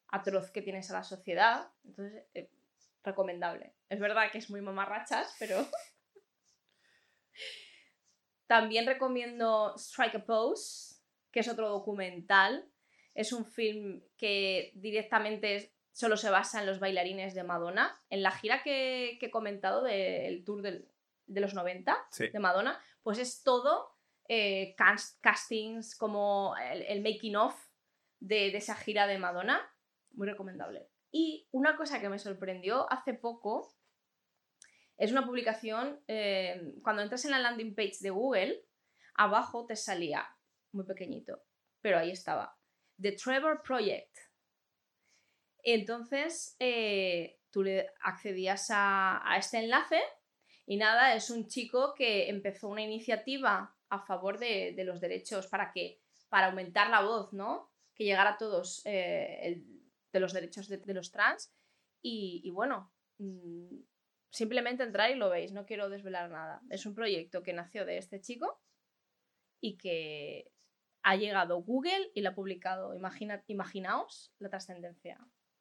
[0.08, 1.72] atroz que tienes a la sociedad.
[1.84, 2.52] Entonces, eh,
[3.04, 3.74] recomendable.
[3.90, 5.58] Es verdad que es muy mamarrachas, pero...
[8.46, 10.98] También recomiendo Strike a Pose,
[11.32, 12.70] que es otro documental.
[13.16, 18.00] Es un film que directamente solo se basa en los bailarines de Madonna.
[18.12, 20.88] En la gira que, que he comentado del tour del-
[21.26, 22.28] de los 90 Sí.
[22.30, 23.98] de Madonna, pues es todo
[24.30, 27.56] eh, cast- castings, como el, el making of
[28.22, 29.60] de, de esa gira de Madonna.
[30.12, 30.88] Muy recomendable.
[31.12, 33.76] Y una cosa que me sorprendió hace poco
[34.98, 38.66] es una publicación, eh, cuando entras en la landing page de Google,
[39.16, 40.28] abajo te salía,
[40.72, 41.42] muy pequeñito,
[41.82, 42.58] pero ahí estaba,
[43.02, 44.16] The Trevor Project.
[45.64, 50.02] Entonces, eh, tú le accedías a, a este enlace
[50.70, 55.48] y nada, es un chico que empezó una iniciativa a favor de, de los derechos
[55.48, 57.72] para que, para aumentar la voz, ¿no?
[57.96, 59.66] Que llegara a todos eh, el-
[60.14, 61.52] de los derechos de, de los trans.
[62.04, 63.78] Y, bueno, mm,
[64.32, 66.62] simplemente entrar y lo veis, no quiero desvelar nada.
[66.70, 68.62] Es un proyecto que nació de este chico
[69.60, 70.52] y que
[71.02, 72.94] ha llegado Google y lo ha publicado.
[72.94, 75.18] Imagina, imaginaos la trascendencia.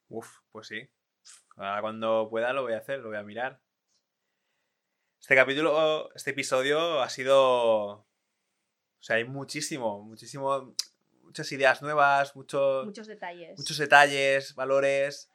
[0.09, 0.87] Uf, pues sí.
[1.57, 3.61] Ahora cuando pueda lo voy a hacer, lo voy a mirar.
[5.21, 7.37] Este capítulo, este episodio ha sido...
[7.91, 8.07] O
[9.01, 10.75] sea, hay muchísimo, muchísimo...
[11.23, 13.59] muchas ideas nuevas, mucho, Muchos detalles.
[13.59, 15.31] muchos detalles, valores.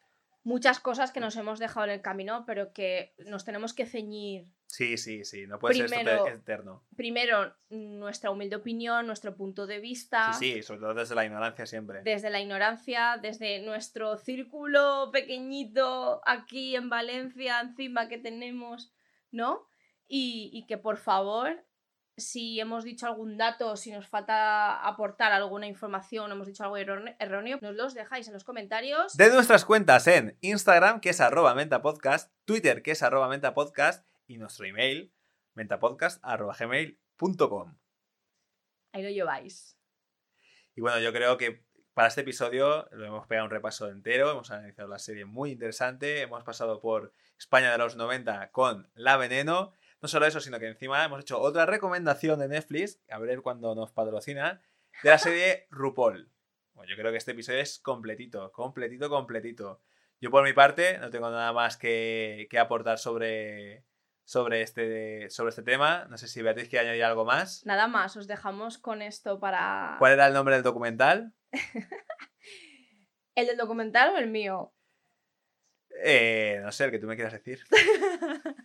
[0.46, 4.48] Muchas cosas que nos hemos dejado en el camino, pero que nos tenemos que ceñir.
[4.66, 6.84] Sí, sí, sí, no puede ser Primero- esto eterno.
[6.98, 10.34] Primero, nuestra humilde opinión, nuestro punto de vista.
[10.34, 12.02] Sí, sí, sobre todo desde la ignorancia siempre.
[12.02, 18.92] Desde la ignorancia, desde nuestro círculo pequeñito aquí en Valencia, encima que tenemos,
[19.32, 19.70] ¿no?
[20.16, 21.66] Y, y que por favor,
[22.18, 27.16] si hemos dicho algún dato, si nos falta aportar alguna información, hemos dicho algo erróne-
[27.20, 29.18] erróneo, nos los dejáis en los comentarios.
[29.18, 34.38] De nuestras cuentas en Instagram, que es arroba mentapodcast, Twitter, que es arroba mentapodcast, y
[34.38, 35.12] nuestro email,
[35.56, 37.76] mentapodcast.gmail.com.
[38.92, 39.78] Ahí lo lleváis.
[40.76, 41.64] Y bueno, yo creo que
[41.94, 46.22] para este episodio lo hemos pegado un repaso entero, hemos analizado la serie muy interesante,
[46.22, 49.74] hemos pasado por España de los 90 con La Veneno.
[50.04, 53.74] No solo eso, sino que encima hemos hecho otra recomendación de Netflix, a ver cuando
[53.74, 54.62] nos patrocina,
[55.02, 56.30] de la serie RuPaul.
[56.74, 59.82] Bueno, yo creo que este episodio es completito, completito, completito.
[60.20, 63.86] Yo por mi parte no tengo nada más que, que aportar sobre,
[64.26, 66.06] sobre, este, sobre este tema.
[66.10, 67.66] No sé si Beatriz quiere añadir algo más.
[67.66, 69.96] Nada más, os dejamos con esto para...
[70.00, 71.34] ¿Cuál era el nombre del documental?
[73.36, 74.74] ¿El del documental o el mío?
[76.04, 77.64] Eh, no sé, el que tú me quieras decir.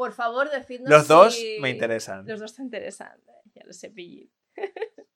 [0.00, 2.26] Por favor, decidnos Los dos si- me interesan.
[2.26, 3.20] Los dos te interesan,
[3.54, 4.32] ya lo sé, Pillín.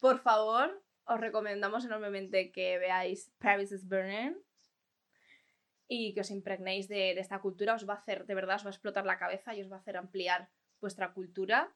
[0.00, 4.34] Por favor, os recomendamos enormemente que veáis Paris is Burning
[5.86, 7.74] y que os impregnéis de, de esta cultura.
[7.74, 9.76] Os va a hacer, de verdad, os va a explotar la cabeza y os va
[9.76, 10.48] a hacer ampliar
[10.80, 11.74] vuestra cultura.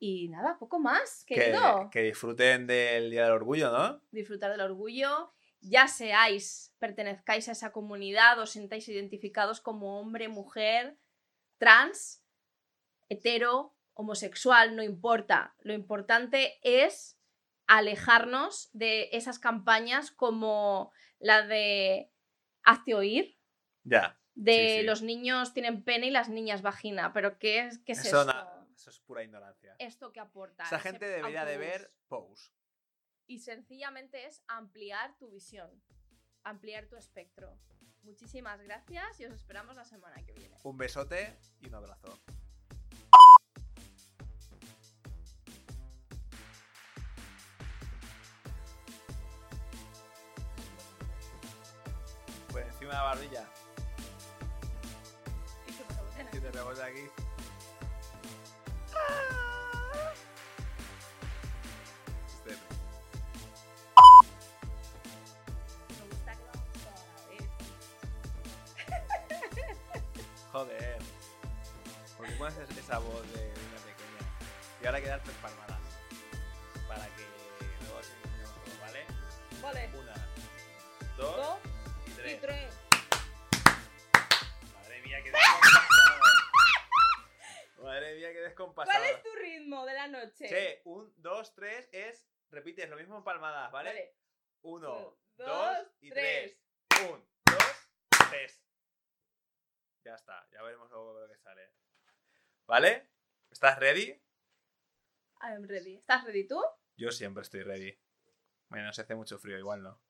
[0.00, 1.88] Y nada, poco más, Que, querido.
[1.92, 4.02] que disfruten del Día del Orgullo, ¿no?
[4.10, 5.32] Disfrutar del orgullo.
[5.60, 10.96] Ya seáis, pertenezcáis a esa comunidad, os sintáis identificados como hombre, mujer,
[11.60, 12.24] trans,
[13.10, 15.54] hetero, homosexual, no importa.
[15.60, 17.20] Lo importante es
[17.66, 22.10] alejarnos de esas campañas como la de
[22.64, 23.38] hazte oír,
[23.84, 24.18] Ya.
[24.34, 24.82] de Sí, sí.
[24.86, 27.12] los niños tienen pene y las niñas vagina.
[27.12, 28.22] Pero ¿qué es, qué es Eso,
[28.74, 29.76] eso es pura ignorancia.
[29.78, 30.64] ¿Esto que aporta?
[30.64, 32.50] Esa gente debería de ver Pose.
[33.26, 35.70] Y sencillamente es ampliar tu visión,
[36.42, 37.56] ampliar tu espectro.
[38.10, 40.56] Muchísimas gracias y os esperamos la semana que viene.
[40.64, 42.18] Un besote y un abrazo.
[52.50, 53.48] Pues encima de la barbilla.
[55.68, 56.32] Y que pasa?
[56.32, 57.10] Si te aquí.
[58.86, 59.39] Este-
[70.60, 70.98] Joder.
[72.18, 74.20] ¿Por qué pones es- esa voz de una pequeña?
[74.82, 75.78] Y ahora hay que dar tres palmadas.
[76.86, 77.24] Para que
[77.80, 79.06] luego se ¿vale?
[79.62, 79.90] Vale.
[79.98, 80.14] Una,
[81.16, 81.58] dos, Dos
[82.06, 82.40] y y tres.
[82.42, 82.74] tres.
[84.74, 85.88] Madre mía, qué descompasado.
[87.82, 88.98] Madre mía, qué descompasado.
[88.98, 90.46] ¿Cuál es tu ritmo de la noche?
[90.46, 92.26] Sí, un, dos, tres es.
[92.50, 93.88] Repites lo mismo en palmadas, ¿vale?
[93.90, 94.14] Vale.
[94.60, 95.46] Uno, Uno, dos,
[95.78, 96.58] dos, y tres.
[96.88, 97.08] tres.
[97.10, 98.60] Un, dos, tres.
[100.04, 101.70] Ya está, ya veremos luego lo que sale.
[102.66, 103.06] ¿Vale?
[103.50, 104.18] ¿Estás ready?
[105.42, 105.96] I'm ready.
[105.96, 106.62] ¿Estás ready tú?
[106.96, 107.98] Yo siempre estoy ready.
[108.68, 110.00] Bueno, se hace mucho frío, igual no.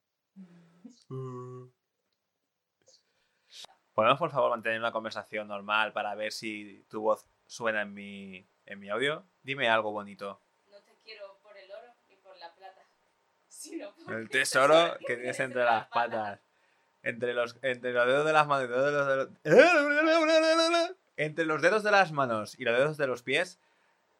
[3.92, 8.48] ¿Podemos, por favor, mantener una conversación normal para ver si tu voz suena en mi,
[8.66, 9.26] en mi audio?
[9.42, 10.40] Dime algo bonito.
[10.68, 12.86] No te quiero por el oro ni por la plata,
[13.48, 16.40] sino por El tesoro que tienes entre las patas.
[17.02, 20.90] Entre los, entre los dedos de las manos y los dedos de los...
[21.16, 23.58] Entre los dedos de las manos y los dedos de los pies,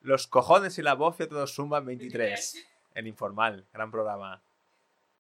[0.03, 2.67] los cojones y la bofia todos suman 23.
[2.95, 4.43] El informal, gran programa.